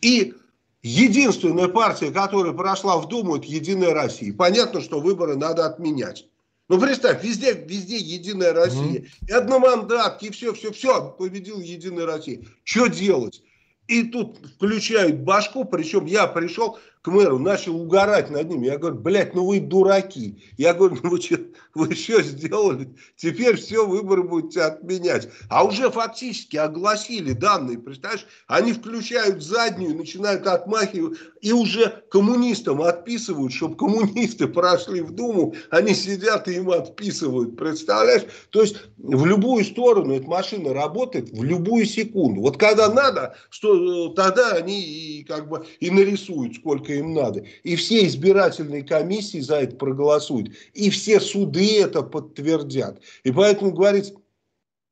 [0.00, 0.34] И
[0.82, 4.32] единственная партия, которая прошла в Думу, это Единая Россия.
[4.32, 6.28] Понятно, что выборы надо отменять.
[6.68, 9.00] Ну, представь, везде, везде Единая Россия.
[9.00, 9.28] Mm-hmm.
[9.28, 12.44] И одномандатки, и все, все, все, победил Единая Россия.
[12.62, 13.42] Что делать?
[13.86, 18.62] И тут включают башку, причем я пришел к мэру, начал угорать над ним.
[18.62, 20.42] Я говорю, блядь, ну вы дураки.
[20.56, 21.38] Я говорю, ну вы что,
[21.74, 22.96] вы что сделали?
[23.16, 25.28] Теперь все, выборы будете отменять.
[25.50, 28.26] А уже фактически огласили данные, представляешь?
[28.46, 31.18] Они включают заднюю, начинают отмахивать.
[31.42, 35.54] И уже коммунистам отписывают, чтобы коммунисты прошли в Думу.
[35.68, 38.22] Они сидят и им отписывают, представляешь?
[38.48, 42.40] То есть в любую сторону эта машина работает, в любую секунду.
[42.40, 47.44] Вот когда надо, что э, тогда они и, как бы и нарисуют, сколько им надо.
[47.62, 50.54] И все избирательные комиссии за это проголосуют.
[50.72, 53.00] И все суды это подтвердят.
[53.22, 54.14] И поэтому говорить,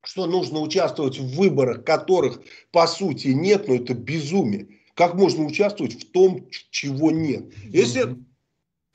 [0.05, 2.41] что нужно участвовать в выборах, которых
[2.73, 4.69] по сути нет, но это безумие.
[4.95, 7.53] Как можно участвовать в том, чего нет?
[7.65, 8.17] Если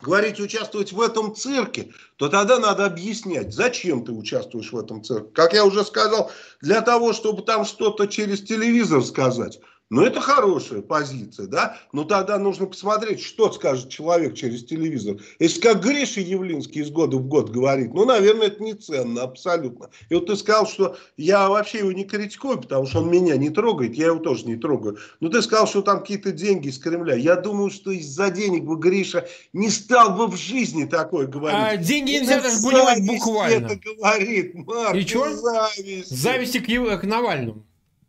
[0.02, 5.30] говорить участвовать в этом цирке, то тогда надо объяснять, зачем ты участвуешь в этом цирке.
[5.34, 6.32] Как я уже сказал,
[6.62, 9.60] для того, чтобы там что-то через телевизор сказать.
[9.90, 11.78] Ну, это хорошая позиция, да?
[11.94, 15.18] Но тогда нужно посмотреть, что скажет человек через телевизор.
[15.40, 19.90] Если как Гриша Явлинский из года в год говорит, ну, наверное, это не ценно абсолютно.
[20.10, 23.50] И вот ты сказал, что я вообще его не критикую, потому что он меня не
[23.50, 24.98] трогает, я его тоже не трогаю.
[25.22, 27.16] Но ты сказал, что там какие-то деньги из Кремля.
[27.16, 31.60] Я думаю, что из-за денег бы Гриша не стал бы в жизни такое говорить.
[31.62, 33.68] А деньги нельзя даже понимать буквально.
[33.68, 35.34] это говорит, Марк, И что?
[35.34, 36.10] Зависть.
[36.10, 37.64] Зависти к, к Навальному.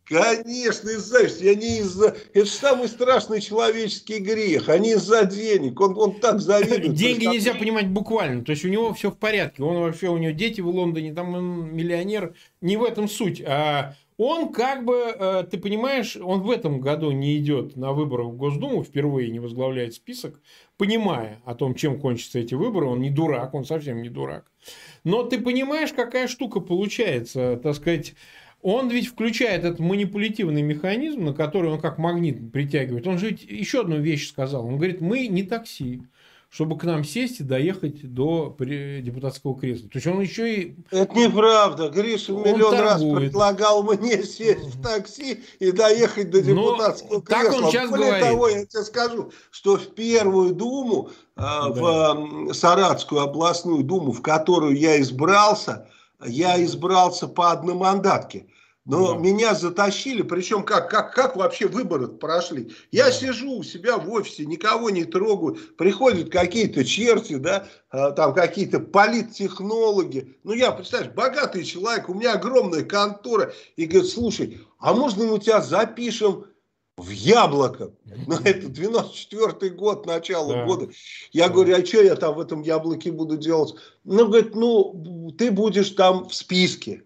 [0.08, 1.44] Конечно, из зависти.
[1.54, 2.16] Не из-за...
[2.32, 4.68] Это же самый страшный человеческий грех.
[4.68, 5.78] Они из-за денег.
[5.80, 6.94] Он, он так завидует.
[6.94, 7.32] Деньги что...
[7.32, 8.44] нельзя понимать буквально.
[8.44, 9.62] То есть у него все в порядке.
[9.62, 12.34] Он вообще, у него дети в Лондоне, там он миллионер.
[12.62, 13.42] Не в этом суть.
[13.46, 18.24] А он как бы, э, ты понимаешь, он в этом году не идет на выборы
[18.24, 20.40] в Госдуму, впервые не возглавляет список,
[20.76, 22.86] понимая о том, чем кончатся эти выборы.
[22.86, 24.50] Он не дурак, он совсем не дурак.
[25.04, 28.14] Но ты понимаешь, какая штука получается, так сказать
[28.62, 33.06] он ведь включает этот манипулятивный механизм, на который он как магнит притягивает.
[33.06, 34.66] Он же ведь еще одну вещь сказал.
[34.66, 36.02] Он говорит, мы не такси,
[36.50, 39.88] чтобы к нам сесть и доехать до депутатского кресла.
[39.88, 40.76] То есть он еще и...
[40.90, 41.88] Это неправда.
[41.88, 47.44] Гриша миллион раз предлагал мне сесть в такси и доехать до депутатского Но кресла.
[47.44, 48.26] Так он сейчас Более говорит.
[48.26, 52.14] того, я тебе скажу, что в первую думу, а, да.
[52.14, 55.86] в Саратскую областную думу, в которую я избрался,
[56.24, 58.46] я избрался по одномандатке.
[58.88, 59.18] Но да.
[59.20, 62.72] меня затащили, причем как, как, как вообще выборы прошли.
[62.90, 63.12] Я да.
[63.12, 68.80] сижу у себя в офисе, никого не трогаю, приходят какие-то черти, да, а, там какие-то
[68.80, 70.38] политтехнологи.
[70.42, 73.52] Ну я, представляешь, богатый человек, у меня огромная контора.
[73.76, 76.46] И говорит, слушай, а можно мы тебя запишем
[76.98, 77.92] в яблоко.
[78.26, 80.64] Ну, это 94 год, начало да.
[80.64, 80.88] года.
[81.32, 83.74] Я говорю, а что я там в этом яблоке буду делать?
[84.04, 87.04] Ну, говорит, ну, ты будешь там в списке.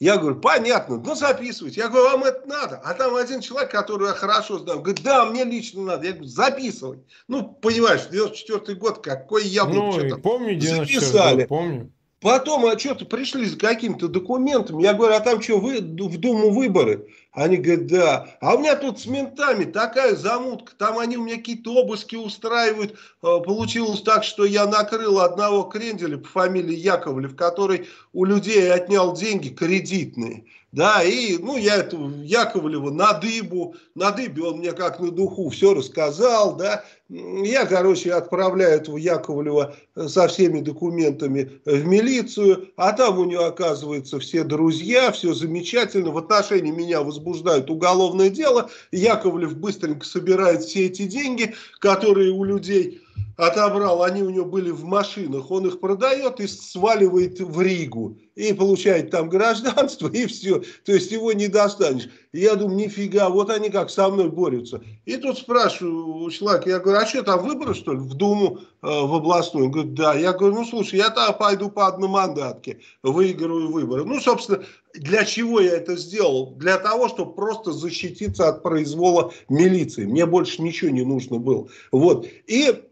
[0.00, 1.80] Я говорю, понятно, ну записывайте.
[1.80, 2.76] Я говорю, вам это надо.
[2.84, 6.06] А там один человек, который я хорошо знаю, говорит, да, мне лично надо.
[6.06, 6.98] Я говорю, записывай.
[7.28, 10.04] Ну, понимаешь, 94 год, какой яблоко.
[10.04, 11.92] Ну, помню 94 год, помню.
[12.24, 14.82] Потом, а что-то пришли с какими-то документами.
[14.82, 17.06] Я говорю, а там что, вы, в Думу выборы?
[17.32, 18.38] Они говорят, да.
[18.40, 20.72] А у меня тут с ментами такая замутка.
[20.74, 22.94] Там они у меня какие-то обыски устраивают.
[23.20, 29.14] А, получилось так, что я накрыл одного кренделя по фамилии Яковлев, который у людей отнял
[29.14, 30.46] деньги кредитные.
[30.74, 35.48] Да, и, ну, я эту Яковлева на дыбу, на дыбе он мне как на духу
[35.50, 36.84] все рассказал, да.
[37.08, 39.76] Я, короче, отправляю этого Яковлева
[40.08, 46.18] со всеми документами в милицию, а там у него, оказывается, все друзья, все замечательно, в
[46.18, 53.03] отношении меня возбуждают уголовное дело, Яковлев быстренько собирает все эти деньги, которые у людей
[53.36, 58.18] отобрал, они у него были в машинах, он их продает и сваливает в Ригу.
[58.34, 60.60] И получает там гражданство, и все.
[60.84, 62.08] То есть его не достанешь.
[62.32, 64.82] И я думаю, нифига, вот они как со мной борются.
[65.04, 68.58] И тут спрашиваю у человека, я говорю, а что там выборы, что ли, в Думу,
[68.82, 69.66] э, в областную?
[69.66, 70.14] Он говорит, да.
[70.14, 74.04] Я говорю, ну слушай, я там пойду по одномандатке, выиграю выборы.
[74.04, 76.54] Ну, собственно, для чего я это сделал?
[76.56, 80.06] Для того, чтобы просто защититься от произвола милиции.
[80.06, 81.68] Мне больше ничего не нужно было.
[81.92, 82.26] Вот.
[82.48, 82.82] И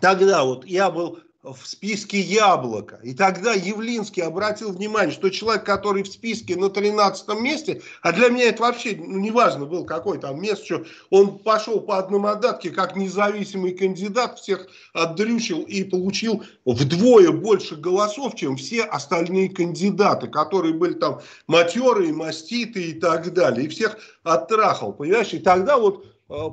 [0.00, 1.20] тогда вот я был
[1.52, 2.98] в списке Яблоко.
[3.02, 8.30] И тогда Явлинский обратил внимание, что человек, который в списке на 13 месте, а для
[8.30, 12.96] меня это вообще ну, неважно был какой там место, что он пошел по одномандатке как
[12.96, 20.94] независимый кандидат, всех отдрючил и получил вдвое больше голосов, чем все остальные кандидаты, которые были
[20.94, 23.66] там матерые, маститы и так далее.
[23.66, 25.34] И всех оттрахал, понимаешь?
[25.34, 26.06] И тогда вот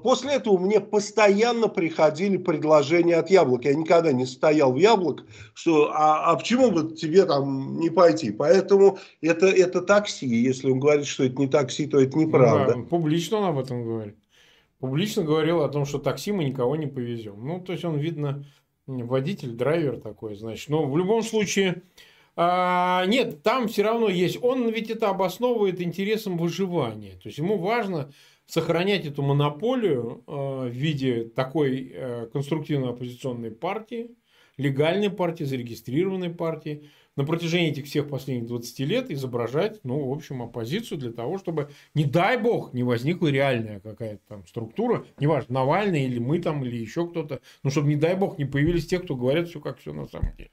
[0.03, 3.65] после этого мне постоянно приходили предложения от яблок.
[3.65, 8.31] Я никогда не стоял в яблок, что а, а почему бы тебе там не пойти?
[8.31, 10.27] Поэтому это, это такси.
[10.27, 12.75] Если он говорит, что это не такси, то это неправда.
[12.75, 14.15] Да, публично он об этом говорит.
[14.79, 17.45] Публично говорил о том, что такси мы никого не повезем.
[17.45, 18.45] Ну, то есть он, видно,
[18.87, 20.69] водитель, драйвер такой, значит.
[20.69, 21.83] Но в любом случае,
[22.35, 24.39] а, нет, там все равно есть.
[24.41, 27.13] Он ведь это обосновывает интересом выживания.
[27.13, 28.11] То есть ему важно
[28.51, 34.11] сохранять эту монополию э, в виде такой э, конструктивно-оппозиционной партии,
[34.57, 40.41] легальной партии, зарегистрированной партии, на протяжении этих всех последних 20 лет изображать, ну, в общем,
[40.41, 46.03] оппозицию для того, чтобы, не дай бог, не возникла реальная какая-то там структура, неважно, Навальный
[46.03, 49.15] или мы там, или еще кто-то, ну, чтобы, не дай бог, не появились те, кто
[49.15, 50.51] говорят все как все на самом деле.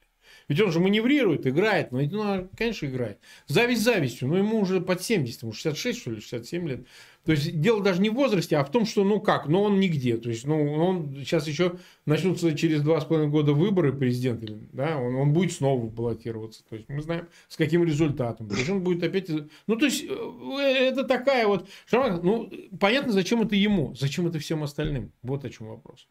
[0.49, 3.19] Ведь он же маневрирует, играет, ну, ну конечно, играет.
[3.47, 6.87] Зависть завистью, но ему уже под 70, ему 66, что ли, 67 лет.
[7.29, 9.79] То есть дело даже не в возрасте, а в том, что ну как, ну он
[9.79, 10.17] нигде.
[10.17, 11.75] То есть ну он сейчас еще
[12.07, 16.65] начнутся через два с половиной года выборы президента, да, он, он будет снова баллотироваться.
[16.67, 18.49] То есть мы знаем с каким результатом.
[18.49, 19.29] То есть он будет опять,
[19.67, 22.51] ну то есть э, это такая вот, ну
[22.81, 25.13] понятно, зачем это ему, зачем это всем остальным.
[25.21, 26.09] Вот о чем вопрос.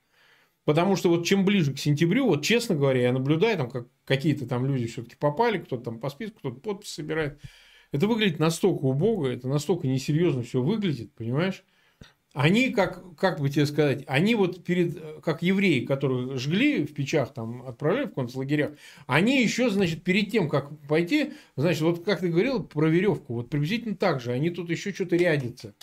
[0.66, 4.46] Потому что вот чем ближе к сентябрю, вот честно говоря, я наблюдаю, там как какие-то
[4.46, 7.42] там люди все-таки попали, кто-то там по списку, кто-то подпись собирает.
[7.92, 11.64] Это выглядит настолько убого, это настолько несерьезно все выглядит, понимаешь?
[12.34, 17.34] Они, как, как бы тебе сказать, они вот перед, как евреи, которые жгли в печах,
[17.34, 18.74] там, отправляли в концлагерях,
[19.08, 23.50] они еще, значит, перед тем, как пойти, значит, вот как ты говорил про веревку, вот
[23.50, 25.74] приблизительно так же, они тут еще что-то рядятся.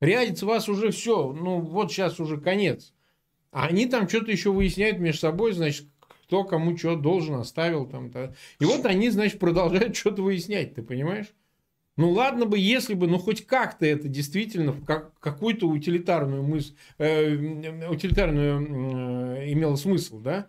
[0.00, 2.92] Рядится вас уже все, ну, вот сейчас уже конец.
[3.50, 5.86] А они там что-то еще выясняют между собой, значит,
[6.26, 8.06] кто кому что должен, оставил там.
[8.06, 8.34] -то.
[8.60, 11.32] И вот они, значит, продолжают что-то выяснять, ты понимаешь?
[11.96, 17.88] Ну ладно бы, если бы, ну хоть как-то это действительно как, какую-то утилитарную мысль, э,
[17.88, 20.48] утилитарную э, имело смысл, да?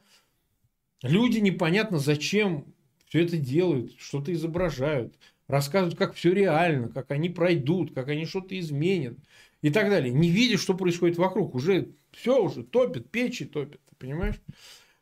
[1.03, 2.73] Люди непонятно зачем
[3.07, 5.15] все это делают, что-то изображают,
[5.47, 9.17] рассказывают, как все реально, как они пройдут, как они что-то изменят
[9.61, 10.11] и так далее.
[10.11, 14.41] Не видя, что происходит вокруг, уже все уже топит, печи топят, ты понимаешь?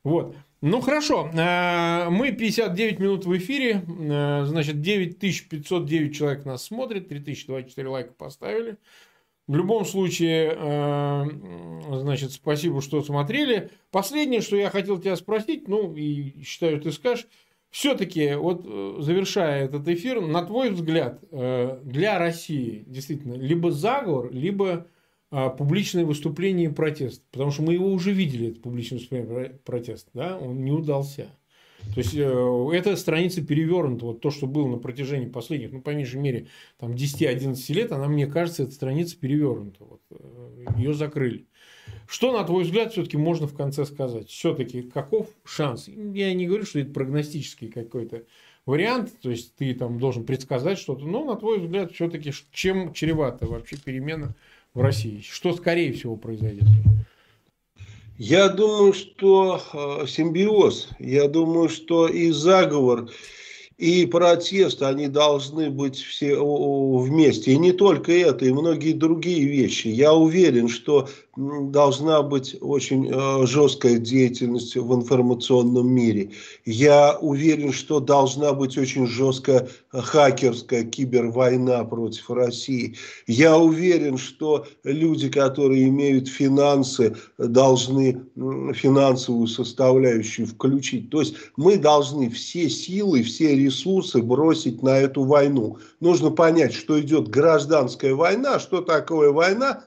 [0.03, 0.35] Вот.
[0.65, 7.89] Ну хорошо, э, мы 59 минут в эфире, э, значит 9509 человек нас смотрит, 3024
[7.89, 8.77] лайка поставили.
[9.45, 11.25] В любом случае, э,
[11.99, 13.71] значит, спасибо, что смотрели.
[13.91, 17.27] Последнее, что я хотел тебя спросить, ну и считаю, ты скажешь,
[17.69, 18.63] все-таки, вот
[19.03, 24.87] завершая этот эфир, на твой взгляд, для России действительно либо заговор, либо
[25.33, 27.23] публичное выступление и протест.
[27.31, 30.09] Потому что мы его уже видели, это публичное выступление и протест.
[30.13, 30.37] Да?
[30.37, 31.29] Он не удался.
[31.93, 34.05] То есть, э, эта страница перевернута.
[34.05, 38.07] Вот то, что было на протяжении последних, ну, по меньшей мере, там, 10-11 лет, она,
[38.07, 39.83] мне кажется, эта страница перевернута.
[39.83, 41.47] Вот, э, ее закрыли.
[42.07, 44.29] Что, на твой взгляд, все-таки можно в конце сказать?
[44.29, 45.87] Все-таки каков шанс?
[45.87, 48.23] Я не говорю, что это прогностический какой-то
[48.65, 53.45] вариант, то есть ты там должен предсказать что-то, но, на твой взгляд, все-таки чем чревата
[53.45, 54.35] вообще перемена
[54.73, 55.21] в России?
[55.21, 56.67] Что, скорее всего, произойдет?
[58.17, 60.89] Я думаю, что э, симбиоз.
[60.99, 63.09] Я думаю, что и заговор,
[63.77, 67.51] и протест, они должны быть все вместе.
[67.53, 69.87] И не только это, и многие другие вещи.
[69.87, 76.31] Я уверен, что должна быть очень э, жесткая деятельность в информационном мире.
[76.63, 82.95] Я уверен, что должна быть очень жесткая хакерская кибервойна против России.
[83.25, 91.09] Я уверен, что люди, которые имеют финансы, должны финансовую составляющую включить.
[91.09, 95.79] То есть мы должны все силы, все ресурсы бросить на эту войну.
[95.99, 99.85] Нужно понять, что идет гражданская война, что такое война,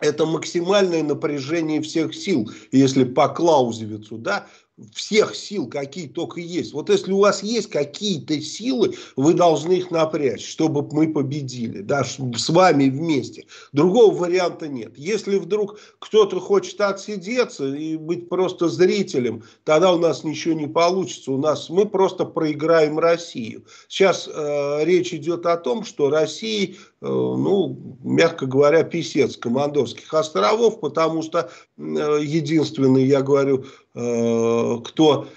[0.00, 4.46] это максимальное напряжение всех сил, если по Клаузевицу, да,
[4.92, 6.72] всех сил, какие только есть.
[6.72, 12.04] Вот если у вас есть какие-то силы, вы должны их напрячь, чтобы мы победили, да,
[12.04, 13.46] с вами вместе.
[13.72, 14.92] Другого варианта нет.
[14.96, 21.32] Если вдруг кто-то хочет отсидеться и быть просто зрителем, тогда у нас ничего не получится.
[21.32, 23.64] У нас мы просто проиграем Россию.
[23.88, 26.76] Сейчас э, речь идет о том, что России,
[27.08, 31.82] ну, мягко говоря, писец Командорских островов, потому что э,
[32.22, 35.28] единственный, я говорю, Э, кто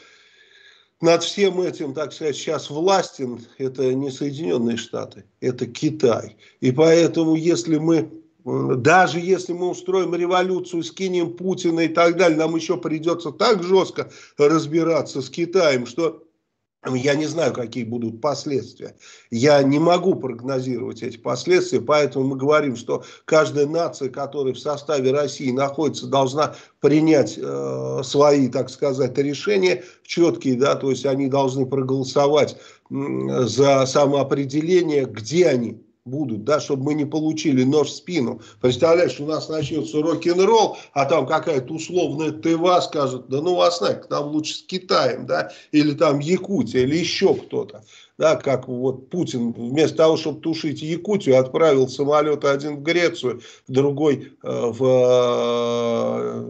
[0.99, 6.37] над всем этим, так сказать, сейчас властен, это не Соединенные Штаты, это Китай.
[6.59, 8.09] И поэтому, если мы,
[8.43, 14.09] даже если мы устроим революцию, скинем Путина и так далее, нам еще придется так жестко
[14.39, 16.23] разбираться с Китаем, что
[16.85, 18.95] я не знаю, какие будут последствия.
[19.31, 25.11] Я не могу прогнозировать эти последствия, поэтому мы говорим, что каждая нация, которая в составе
[25.11, 31.65] России находится, должна принять э, свои, так сказать, решения четкие, да, то есть они должны
[31.65, 32.95] проголосовать э,
[33.45, 38.41] за самоопределение, где они будут, да, чтобы мы не получили нож в спину.
[38.61, 44.09] Представляешь, у нас начнется рок-н-ролл, а там какая-то условная ТВА скажет, да ну вас нафиг,
[44.09, 47.83] нам лучше с Китаем, да, или там Якутия, или еще кто-то.
[48.17, 54.33] Да, как вот Путин вместо того, чтобы тушить Якутию, отправил самолет один в Грецию, другой
[54.41, 56.41] э, в, э,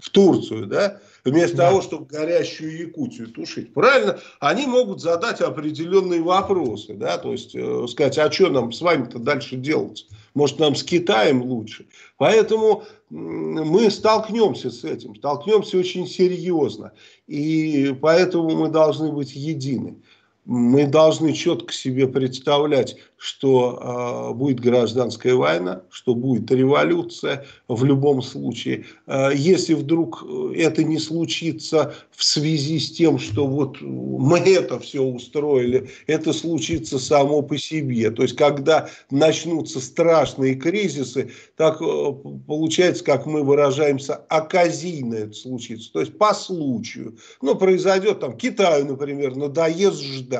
[0.00, 1.00] в Турцию, да,
[1.30, 1.68] вместо да.
[1.68, 3.72] того, чтобы горящую Якутию тушить.
[3.72, 4.18] Правильно?
[4.40, 9.18] Они могут задать определенные вопросы, да, то есть э, сказать, а что нам с вами-то
[9.18, 10.06] дальше делать?
[10.34, 11.86] Может, нам с Китаем лучше?
[12.16, 16.92] Поэтому мы столкнемся с этим, столкнемся очень серьезно.
[17.26, 19.96] И поэтому мы должны быть едины
[20.48, 28.22] мы должны четко себе представлять, что э, будет гражданская война, что будет революция в любом
[28.22, 28.86] случае.
[29.06, 30.24] Э, если вдруг
[30.54, 36.98] это не случится в связи с тем, что вот мы это все устроили, это случится
[36.98, 38.10] само по себе.
[38.10, 42.12] То есть, когда начнутся страшные кризисы, так э,
[42.46, 45.92] получается, как мы выражаемся, оказийно это случится.
[45.92, 47.18] То есть, по случаю.
[47.42, 50.37] Ну, произойдет там Китаю, например, надоест ждать.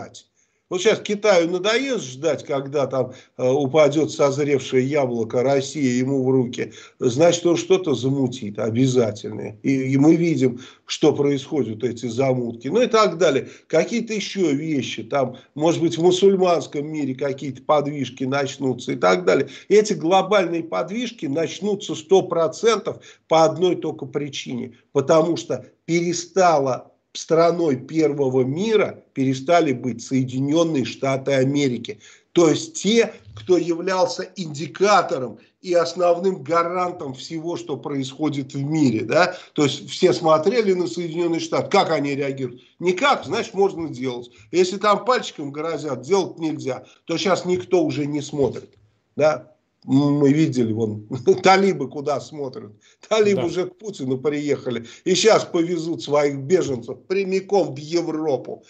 [0.70, 6.72] Вот сейчас Китаю надоест ждать, когда там э, упадет созревшее яблоко России ему в руки.
[6.98, 9.56] Значит, он что-то замутит обязательно.
[9.62, 12.68] И, и мы видим, что происходят эти замутки.
[12.68, 13.48] Ну и так далее.
[13.66, 15.04] Какие-то еще вещи.
[15.04, 19.48] Там, может быть, в мусульманском мире какие-то подвижки начнутся и так далее.
[19.70, 24.76] Эти глобальные подвижки начнутся 100% по одной только причине.
[24.92, 32.00] Потому что перестала страной первого мира перестали быть Соединенные Штаты Америки.
[32.32, 39.04] То есть те, кто являлся индикатором и основным гарантом всего, что происходит в мире.
[39.04, 39.36] Да?
[39.54, 42.62] То есть все смотрели на Соединенные Штаты, как они реагируют.
[42.78, 44.30] Никак, значит, можно делать.
[44.52, 48.70] Если там пальчиком грозят, делать нельзя, то сейчас никто уже не смотрит.
[49.16, 49.56] Да?
[49.88, 51.08] Мы видели, вон,
[51.42, 52.72] талибы куда смотрят.
[53.08, 53.46] Талибы да.
[53.46, 54.84] уже к Путину приехали.
[55.04, 58.64] И сейчас повезут своих беженцев прямиком в Европу.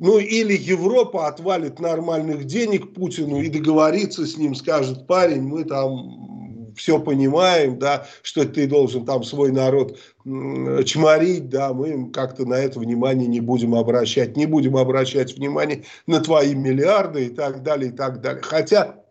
[0.00, 6.74] Ну, или Европа отвалит нормальных денег Путину и договорится с ним, скажет, парень, мы там
[6.76, 12.80] все понимаем, да, что ты должен там свой народ чморить, да, мы как-то на это
[12.80, 17.94] внимание не будем обращать, не будем обращать внимание на твои миллиарды и так далее, и
[17.94, 18.42] так далее.
[18.42, 19.01] Хотя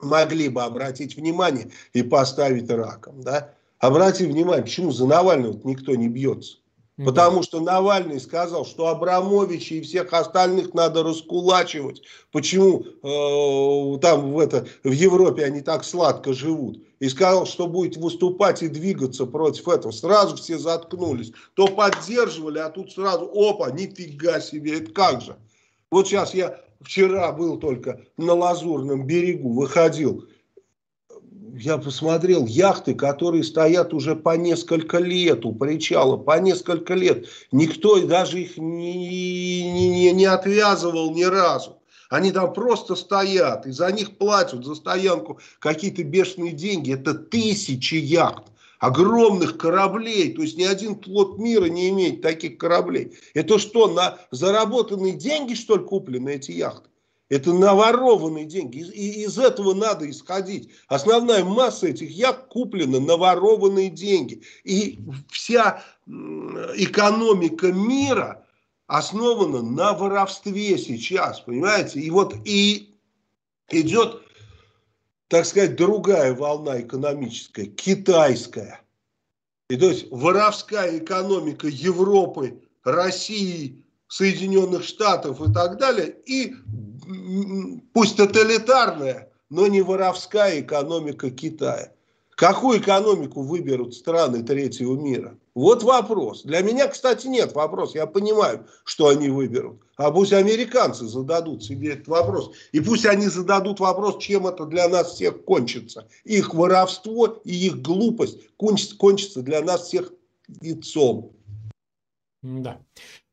[0.00, 3.22] могли бы обратить внимание и поставить раком.
[3.22, 3.54] Да?
[3.78, 6.58] Обратите внимание, почему за Навального никто не бьется.
[7.04, 12.00] Потому что Навальный сказал, что Абрамовича и всех остальных надо раскулачивать.
[12.32, 16.82] Почему э, там в, это, в Европе они так сладко живут.
[16.98, 19.92] И сказал, что будет выступать и двигаться против этого.
[19.92, 21.32] Сразу все заткнулись.
[21.52, 25.36] То поддерживали, а тут сразу, опа, нифига себе, это как же.
[25.90, 30.26] Вот сейчас я вчера был только на Лазурном берегу, выходил,
[31.58, 37.26] я посмотрел яхты, которые стоят уже по несколько лет у причала, по несколько лет.
[37.50, 41.78] Никто даже их не, не, не отвязывал ни разу.
[42.10, 46.92] Они там просто стоят, и за них платят, за стоянку какие-то бешеные деньги.
[46.92, 48.44] Это тысячи яхт
[48.78, 50.34] огромных кораблей.
[50.34, 53.16] То есть ни один флот мира не имеет таких кораблей.
[53.34, 56.88] Это что, на заработанные деньги, что ли, куплены эти яхты?
[57.28, 58.78] Это наворованные деньги.
[58.78, 60.70] И из этого надо исходить.
[60.86, 64.42] Основная масса этих яхт куплена на ворованные деньги.
[64.62, 68.46] И вся экономика мира
[68.86, 71.40] основана на воровстве сейчас.
[71.40, 71.98] Понимаете?
[71.98, 72.94] И вот и
[73.70, 74.22] идет
[75.28, 78.80] так сказать, другая волна экономическая, китайская.
[79.68, 86.54] И то есть воровская экономика Европы, России, Соединенных Штатов и так далее, и
[87.92, 91.92] пусть тоталитарная, но не воровская экономика Китая.
[92.36, 95.38] Какую экономику выберут страны третьего мира?
[95.54, 96.42] Вот вопрос.
[96.42, 97.96] Для меня, кстати, нет вопроса.
[97.96, 99.80] Я понимаю, что они выберут.
[99.96, 102.52] А пусть американцы зададут себе этот вопрос.
[102.72, 106.08] И пусть они зададут вопрос, чем это для нас всех кончится.
[106.24, 110.12] Их воровство и их глупость кончится, для нас всех
[110.60, 111.32] лицом.
[112.42, 112.78] Да.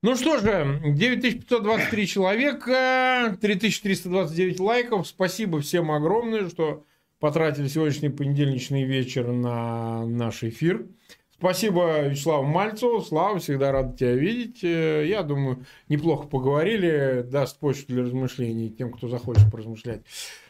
[0.01, 5.07] Ну что же, 9523 человека, 3329 лайков.
[5.07, 6.85] Спасибо всем огромное, что
[7.23, 10.87] потратили сегодняшний понедельничный вечер на наш эфир.
[11.33, 12.99] Спасибо Вячеславу Мальцеву.
[12.99, 14.61] Слава, всегда рад тебя видеть.
[14.61, 17.21] Э, я думаю, неплохо поговорили.
[17.25, 20.01] Даст почту для размышлений тем, кто захочет поразмышлять.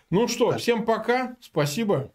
[0.10, 1.36] Ну что, всем пока.
[1.42, 2.12] Спасибо.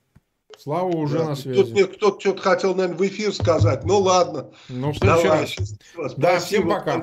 [0.59, 1.63] Слава уже да, на связи.
[1.63, 3.85] Тут мне кто-то что-то хотел, наверное, в эфир сказать.
[3.85, 4.51] Ну ладно.
[4.69, 5.49] Ну, в следующий Давай.
[5.97, 6.15] раз.
[6.17, 7.01] Да, всем пока.